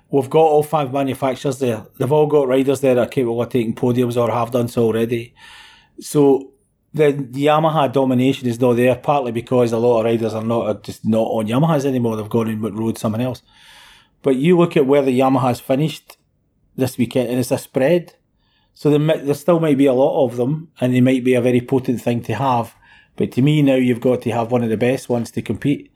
[0.09, 1.85] We've got all five manufacturers there.
[1.99, 4.85] They've all got riders there that are capable of taking podiums or have done so
[4.85, 5.35] already.
[5.99, 6.52] So
[6.93, 10.79] the, Yamaha domination is not there, partly because a lot of riders are not are
[10.81, 12.15] just not on Yamahas anymore.
[12.15, 13.41] They've gone with road someone else.
[14.21, 16.17] But you look at where the Yamahas finished
[16.75, 18.15] this weekend, and it's a spread.
[18.75, 21.41] So there, there still might be a lot of them, and they might be a
[21.41, 22.75] very potent thing to have.
[23.15, 25.91] But to me, now you've got to have one of the best ones to compete.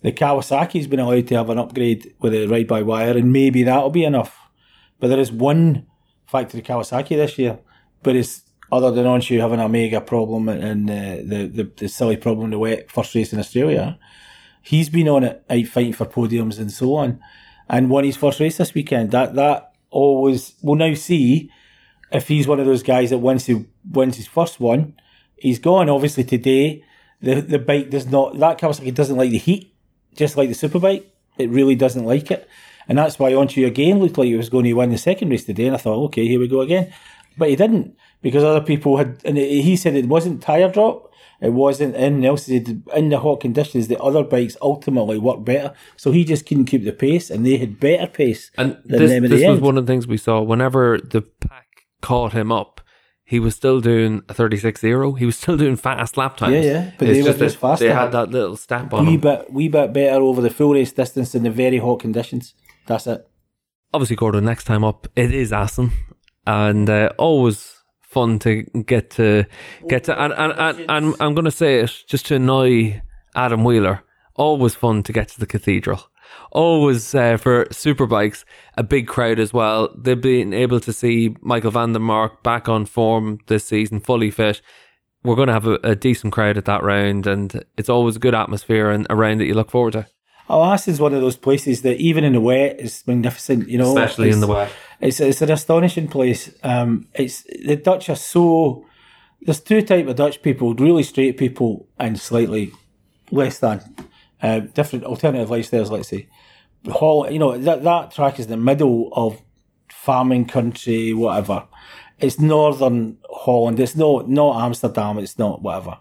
[0.00, 3.62] The Kawasaki's been allowed to have an upgrade with a ride by wire, and maybe
[3.62, 4.50] that'll be enough.
[5.00, 5.86] But there is one
[6.26, 7.58] factory Kawasaki this year,
[8.02, 8.42] but it's
[8.72, 12.58] other than Öncü having a mega problem and uh, the, the, the silly problem the
[12.58, 13.98] wet first race in Australia,
[14.62, 17.20] he's been on it out fighting for podiums and so on,
[17.68, 19.10] and won his first race this weekend.
[19.10, 21.50] That that always we'll now see
[22.10, 24.94] if he's one of those guys that once he wins his first one,
[25.36, 25.90] he's gone.
[25.90, 26.82] Obviously today,
[27.20, 29.74] the the bike does not that Kawasaki doesn't like the heat,
[30.16, 31.04] just like the superbike.
[31.36, 32.48] It really doesn't like it.
[32.88, 35.44] And that's why Öncü again looked like he was going to win the second race
[35.44, 35.66] today.
[35.66, 36.92] And I thought, okay, here we go again.
[37.38, 41.12] But he didn't because other people had, and he said it wasn't tire drop.
[41.40, 42.46] It wasn't anything else.
[42.46, 45.74] Said in the hot conditions, the other bikes ultimately worked better.
[45.96, 48.52] So he just couldn't keep the pace, and they had better pace.
[48.56, 50.40] And this, this was one of the things we saw.
[50.40, 51.66] Whenever the pack
[52.00, 52.80] caught him up,
[53.24, 55.18] he was still doing a 36-0.
[55.18, 56.54] He was still doing fast lap times.
[56.54, 56.90] Yeah, yeah.
[56.98, 57.88] But it's they were just faster.
[57.88, 59.20] They had that little step on wee him.
[59.20, 62.54] bit, wee bit better over the full race distance in the very hot conditions.
[62.86, 63.26] That's it.
[63.94, 65.92] Obviously, Gordon, next time up, it is Assen.
[66.46, 67.71] And uh, always
[68.12, 69.44] fun to get to
[69.88, 73.02] get to and, and, and, and I'm gonna say it just to annoy
[73.34, 74.02] Adam Wheeler.
[74.34, 76.08] Always fun to get to the cathedral.
[76.50, 78.44] Always uh, for superbikes,
[78.76, 79.94] a big crowd as well.
[79.96, 84.30] They've been able to see Michael van der Mark back on form this season, fully
[84.30, 84.60] fit.
[85.22, 88.18] We're going to have a, a decent crowd at that round, and it's always a
[88.18, 90.06] good atmosphere and a round that you look forward to.
[90.48, 93.68] Oh, is one of those places that even in the wet is magnificent.
[93.68, 94.72] You know, especially in the wet.
[95.02, 96.54] It's it's an astonishing place.
[96.62, 98.86] Um, it's the Dutch are so.
[99.40, 102.72] There's two type of Dutch people: really straight people and slightly
[103.32, 103.82] less than
[104.40, 105.90] uh, different alternative lifestyles.
[105.90, 106.28] Let's say,
[106.88, 107.28] Hall.
[107.28, 109.42] You know that that track is the middle of
[109.90, 111.66] farming country, whatever.
[112.20, 113.80] It's northern Holland.
[113.80, 115.18] It's not not Amsterdam.
[115.18, 115.98] It's not whatever.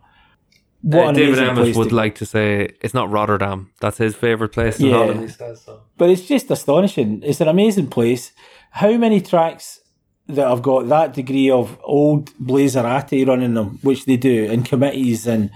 [0.83, 1.95] What uh, David Emmett would to...
[1.95, 3.71] like to say it's not Rotterdam.
[3.79, 4.97] That's his favourite place in yeah.
[4.97, 5.21] Holland.
[5.21, 5.81] He says so.
[5.97, 7.21] But it's just astonishing.
[7.23, 8.31] It's an amazing place.
[8.72, 9.82] How many tracks
[10.28, 15.28] that have got that degree of old Blazerati running them, which they do, and committees
[15.28, 15.51] and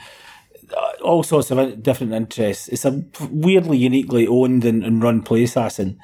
[0.76, 2.68] uh, all sorts of different interests.
[2.68, 5.99] It's a weirdly uniquely owned and, and run place, Assen.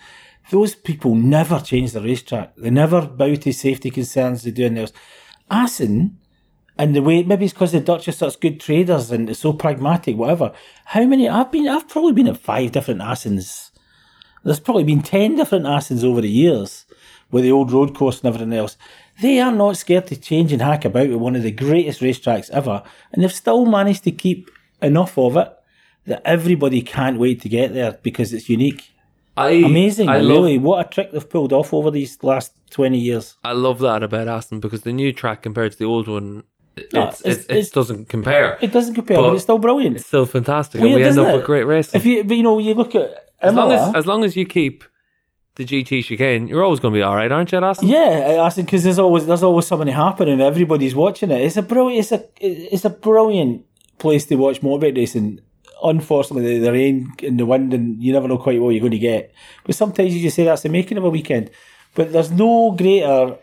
[0.49, 2.55] Those people never change the racetrack.
[2.55, 4.93] They never bow to safety concerns they do in theirs.
[5.49, 6.18] Assen
[6.78, 10.18] and the way maybe it's because the Dutch are such good traders and so pragmatic,
[10.18, 10.53] whatever.
[10.86, 11.68] How many I've been?
[11.68, 13.72] I've probably been at five different Assens.
[14.43, 16.86] There's probably been ten different Assens over the years
[17.32, 18.77] with the old road course and everything else.
[19.21, 22.49] They are not scared to change and hack about with one of the greatest racetracks
[22.51, 24.49] ever, and they've still managed to keep
[24.82, 25.51] enough of it
[26.05, 28.89] that everybody can't wait to get there because it's unique.
[29.38, 30.57] I Amazing, I love, really.
[30.57, 33.38] What a trick they've pulled off over these last 20 years.
[33.43, 36.43] I love that about Assen because the new track compared to the old one,
[36.75, 38.57] it's, No, it's, it's- it doesn't compare.
[38.61, 39.95] It doesn't compare, But but it's still brilliant.
[39.97, 41.36] It's still fantastic, Weird, and we end up it?
[41.38, 41.99] with great racing.
[41.99, 44.45] If you, but, you know, you look at as long as as long as you
[44.45, 44.84] keep
[45.56, 47.88] the GT chicane, you're always going to be all right, aren't you, Assen?
[47.88, 50.39] Yeah, think because there's always there's always something happening.
[50.39, 51.41] Everybody's watching it.
[51.41, 51.99] It's a brilliant.
[51.99, 53.66] It's a it's a brilliant
[53.97, 55.41] place to watch motorbike racing.
[55.84, 58.91] Unfortunately, the, the rain and the wind, and you never know quite what you're going
[58.91, 59.34] to get.
[59.66, 61.49] But sometimes you just say that's the making of a weekend.
[61.95, 63.38] But there's no greater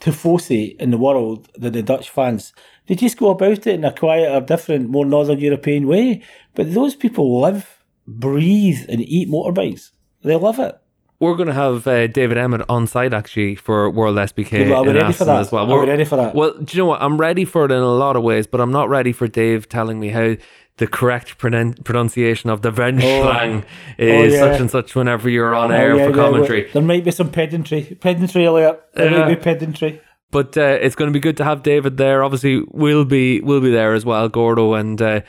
[0.00, 2.52] tifosi in the world than the Dutch fans.
[2.86, 6.22] They just go about it in a quieter, different, more Northern European way.
[6.54, 9.90] But those people live, breathe, and eat motorbikes.
[10.22, 10.78] They love it.
[11.18, 14.90] We're going to have uh, David Emmett on site actually for World SBK Are we
[14.90, 15.40] in ready for Assen that?
[15.40, 15.66] as well.
[15.66, 16.34] We're- ready for that?
[16.34, 17.00] Well, do you know what?
[17.02, 19.66] I'm ready for it in a lot of ways, but I'm not ready for Dave
[19.68, 20.36] telling me how
[20.76, 23.64] the correct pronun- pronunciation of the Veenslang
[23.96, 24.40] is Oh, yeah.
[24.52, 26.62] such and such whenever you're on air Oh, yeah, for commentary.
[26.64, 27.96] well, there might be some pedantry.
[27.98, 28.82] Pedantry alert.
[28.94, 29.18] There Yeah.
[29.20, 30.02] might be pedantry.
[30.30, 32.22] But uh, it's going to be good to have David there.
[32.22, 35.20] Obviously, we'll be we'll be there as well, Gordo, and uh,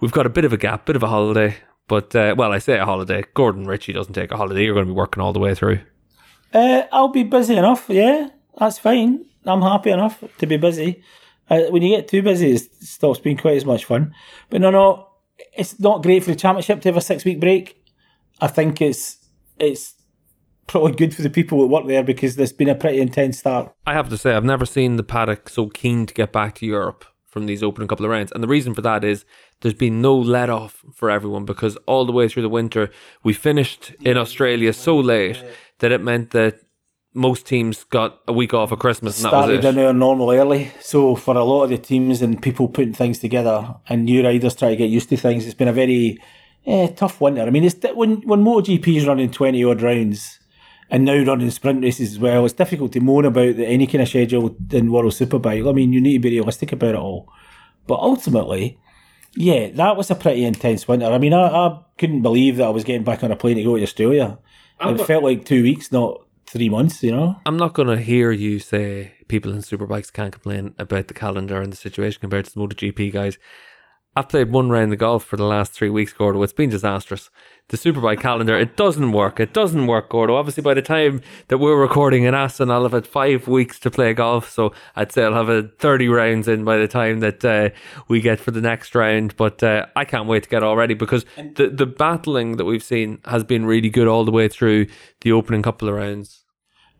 [0.00, 1.56] we've got a bit of a gap, bit of a holiday.
[1.88, 3.24] But uh, well, I say a holiday.
[3.34, 4.64] Gordon Ritchie doesn't take a holiday.
[4.64, 5.80] You're going to be working all the way through.
[6.52, 7.86] Uh, I'll be busy enough.
[7.88, 8.28] Yeah,
[8.58, 9.24] that's fine.
[9.44, 11.02] I'm happy enough to be busy.
[11.50, 14.14] Uh, when you get too busy, it stops being quite as much fun.
[14.48, 15.08] But no, no,
[15.56, 17.84] it's not great for the championship to have a six week break.
[18.40, 19.18] I think it's
[19.58, 19.94] it's
[20.66, 23.74] probably good for the people that work there because there's been a pretty intense start.
[23.86, 26.66] I have to say, I've never seen the paddock so keen to get back to
[26.66, 28.30] Europe from these opening couple of rounds.
[28.30, 29.24] And the reason for that is
[29.62, 32.90] there's been no let off for everyone because all the way through the winter,
[33.24, 35.42] we finished in Australia so late
[35.78, 36.60] that it meant that
[37.14, 39.84] most teams got a week off of Christmas and that started was in it.
[39.86, 40.70] our normal early.
[40.80, 44.54] So for a lot of the teams and people putting things together and new riders
[44.54, 46.18] trying to get used to things, it's been a very
[46.66, 47.42] eh, tough winter.
[47.42, 50.38] I mean, it's when when MotoGP is running twenty odd rounds
[50.92, 54.02] and now running sprint races as well, it's difficult to moan about the, any kind
[54.02, 55.66] of schedule in World Superbike.
[55.66, 57.32] I mean, you need to be realistic about it all.
[57.86, 58.78] But ultimately,
[59.34, 61.06] yeah, that was a pretty intense winter.
[61.06, 63.64] I mean, I, I couldn't believe that I was getting back on a plane to
[63.64, 64.38] go to Australia.
[64.82, 67.02] It felt like two weeks, not three months.
[67.02, 67.36] You know.
[67.46, 71.62] I'm not going to hear you say people in superbikes can't complain about the calendar
[71.62, 73.38] and the situation compared to the MotoGP guys.
[74.14, 76.42] I've played one round of golf for the last three weeks, Gordo.
[76.42, 77.30] It's been disastrous.
[77.68, 79.40] The Superbike calendar, it doesn't work.
[79.40, 80.34] It doesn't work, Gordo.
[80.34, 83.90] Obviously, by the time that we're recording in Assen, I'll have had five weeks to
[83.90, 84.50] play golf.
[84.50, 87.70] So I'd say I'll have a 30 rounds in by the time that uh,
[88.06, 89.34] we get for the next round.
[89.38, 92.82] But uh, I can't wait to get all ready because the, the battling that we've
[92.82, 94.88] seen has been really good all the way through
[95.22, 96.44] the opening couple of rounds.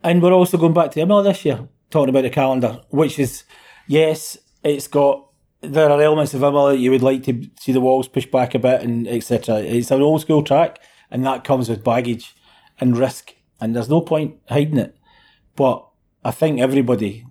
[0.01, 3.43] And we're also going back to Imola this year, talking about the calendar, which is,
[3.87, 5.27] yes, it's got,
[5.63, 8.53] there are elements of Imola that you would like to see the walls pushed back
[8.53, 9.59] a bit and etc.
[9.59, 12.35] It's an old school track, and that comes with baggage
[12.79, 14.97] and risk, and there's no point hiding it.
[15.55, 15.87] But
[16.23, 17.25] I think everybody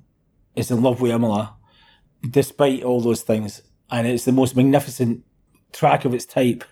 [0.54, 1.56] is in love with Imola,
[2.28, 5.24] despite all those things, and it's the most magnificent
[5.72, 6.64] track of its type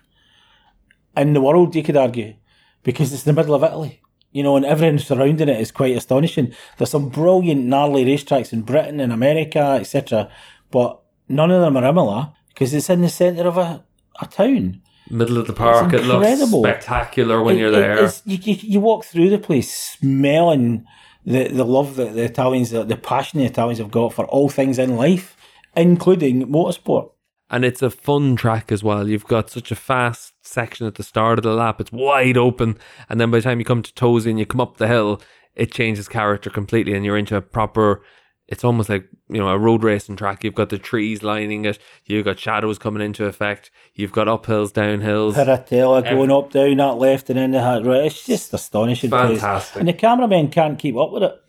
[1.15, 2.35] in the world, you could argue,
[2.83, 4.01] because it's in the middle of Italy.
[4.31, 6.53] You know, and everything surrounding it is quite astonishing.
[6.77, 10.31] There's some brilliant gnarly racetracks in Britain and America, etc.
[10.71, 11.00] But
[11.31, 13.83] none of them are Imola because it's in the centre of a,
[14.21, 14.81] a town.
[15.09, 18.03] Middle of the park, it looks spectacular when It- you're there.
[18.25, 20.85] you, you, you walk through the place smelling
[21.25, 24.49] the, the love that the Italians, the, the passion the Italians have got for all
[24.49, 25.35] things in life,
[25.75, 27.11] including motorsport.
[27.49, 29.07] and it's a fun track as well.
[29.07, 32.77] You've got such a fast section at the start of the lap; it's wide open,
[33.09, 35.21] and then by the time you come to Tosa and you come up the hill,
[35.55, 38.01] it changes character completely, and you're into a proper.
[38.47, 40.43] It's almost like you know a road racing track.
[40.43, 41.79] You've got the trees lining it.
[42.05, 43.71] You've got shadows coming into effect.
[43.95, 45.33] You've got uphills, downhills.
[45.33, 47.59] Piratella going up, down, that left, and then the
[47.89, 48.05] right.
[48.05, 49.09] It's just astonishing.
[49.09, 49.39] place.
[49.39, 49.79] Fantastic.
[49.79, 51.41] And the cameramen can't keep up with it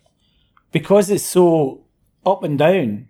[0.71, 1.85] because it's so
[2.25, 3.07] up and down.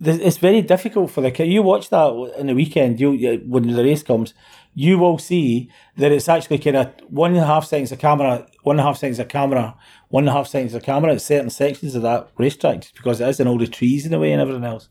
[0.00, 3.00] It's very difficult for the you watch that in the weekend.
[3.00, 4.34] You you- when the race comes,
[4.74, 8.46] you will see that it's actually kind of one and a half seconds of camera,
[8.64, 9.76] one and a half seconds of camera,
[10.14, 13.28] one and a half seconds of camera at certain sections of that racetrack, because it
[13.28, 14.88] is and all the trees in the way and everything else.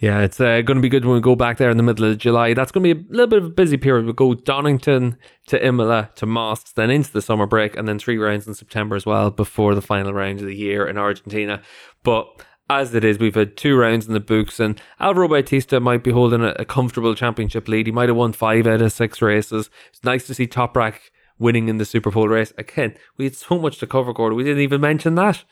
[0.00, 2.10] Yeah, it's uh, going to be good when we go back there in the middle
[2.10, 2.54] of July.
[2.54, 4.06] That's going to be a little bit of a busy period.
[4.06, 8.16] We'll go Donington to Imola to Most, then into the summer break, and then three
[8.16, 11.60] rounds in September as well before the final round of the year in Argentina.
[12.02, 12.26] But
[12.70, 16.10] as it is, we've had two rounds in the books, and Alvaro Bautista might be
[16.12, 17.84] holding a, a comfortable championship lead.
[17.84, 19.68] He might have won five out of six races.
[19.90, 21.00] It's nice to see Toprak
[21.38, 22.52] winning in the Superpole race.
[22.58, 24.36] Again, we had so much to cover, Gordon.
[24.36, 25.44] We didn't even mention that.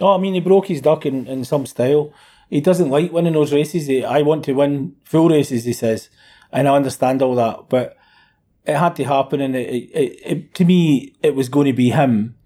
[0.00, 2.12] Oh, I mean, he broke his duck in, in some style.
[2.50, 3.86] He doesn't like winning those races.
[3.86, 6.08] He, I want to win full races, he says.
[6.52, 7.68] And I understand all that.
[7.68, 7.96] But
[8.64, 11.90] it had to happen, and it, it, it, to me, it was going to be
[11.90, 12.36] him.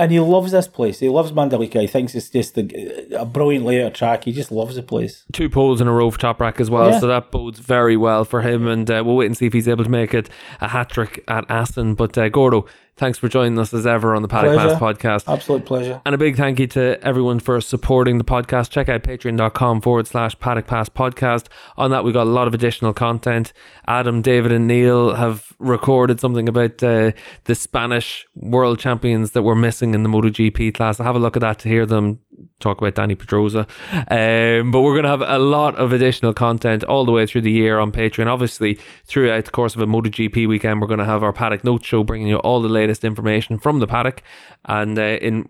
[0.00, 0.98] And he loves this place.
[0.98, 1.80] He loves Mandalika.
[1.82, 4.24] He thinks it's just a, a brilliant layout track.
[4.24, 5.24] He just loves the place.
[5.32, 7.00] Two poles in a row for Toprak as well, Yeah.
[7.00, 8.66] so that bodes very well for him.
[8.66, 10.30] And uh, we'll wait and see if he's able to make it
[10.60, 11.94] a hat trick at Assen.
[11.94, 12.64] But uh, Gordo,
[13.00, 14.76] thanks for joining us as ever on the Paddock Pleasure.
[14.76, 15.32] Pass podcast.
[15.32, 16.02] Absolute pleasure.
[16.04, 18.70] And a big thank you to everyone for supporting the podcast.
[18.70, 21.46] Check out patreon.com forward slash paddock pass podcast.
[21.78, 23.54] On that, we got a lot of additional content.
[23.88, 27.12] Adam, David, and Neil have recorded something about uh,
[27.44, 30.98] the Spanish world champions that were missing in the MotoGP class.
[30.98, 32.20] Have a look at that to hear them
[32.58, 33.66] talk about Dani Pedrosa.
[33.92, 37.42] Um, but we're going to have a lot of additional content all the way through
[37.42, 38.26] the year on Patreon.
[38.26, 41.84] Obviously, throughout the course of a MotoGP weekend, we're going to have our Paddock Note
[41.84, 44.22] Show bringing you all the latest information from the paddock.
[44.64, 45.48] And uh, in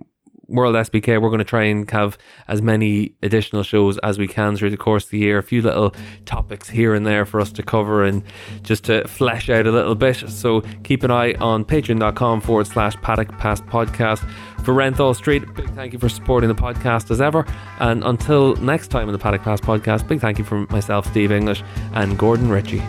[0.51, 4.57] World SBK, we're going to try and have as many additional shows as we can
[4.57, 5.39] through the course of the year.
[5.39, 5.95] A few little
[6.27, 8.23] topics here and there for us to cover and
[8.63, 10.17] just to flesh out a little bit.
[10.29, 14.29] So keep an eye on patreon.com forward slash paddock pass podcast.
[14.65, 17.47] For Renthal Street, big thank you for supporting the podcast as ever.
[17.79, 21.33] And until next time in the Paddock Pass podcast, big thank you from myself, Steve
[21.33, 21.63] English,
[21.95, 22.83] and Gordon Ritchie.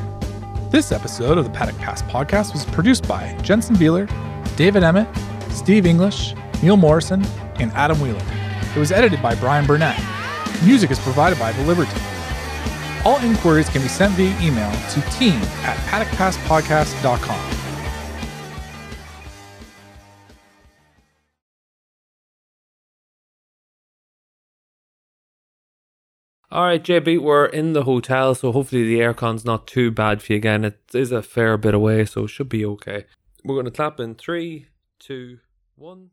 [0.69, 4.09] This episode of the Paddock Pass podcast was produced by Jensen Beeler,
[4.57, 5.07] David Emmett,
[5.49, 7.23] Steve English, Neil Morrison,
[7.55, 8.23] and Adam Wheeler.
[8.75, 9.99] It was edited by Brian Burnett.
[10.63, 11.91] Music is provided by The Liberty.
[13.03, 17.57] All inquiries can be sent via email to team at paddockpasspodcast.com.
[26.51, 30.33] All right, JB, we're in the hotel, so hopefully the aircon's not too bad for
[30.33, 30.65] you again.
[30.65, 33.05] It is a fair bit away, so it should be okay.
[33.45, 34.67] We're going to clap in three,
[34.99, 35.39] two,
[35.75, 36.09] one.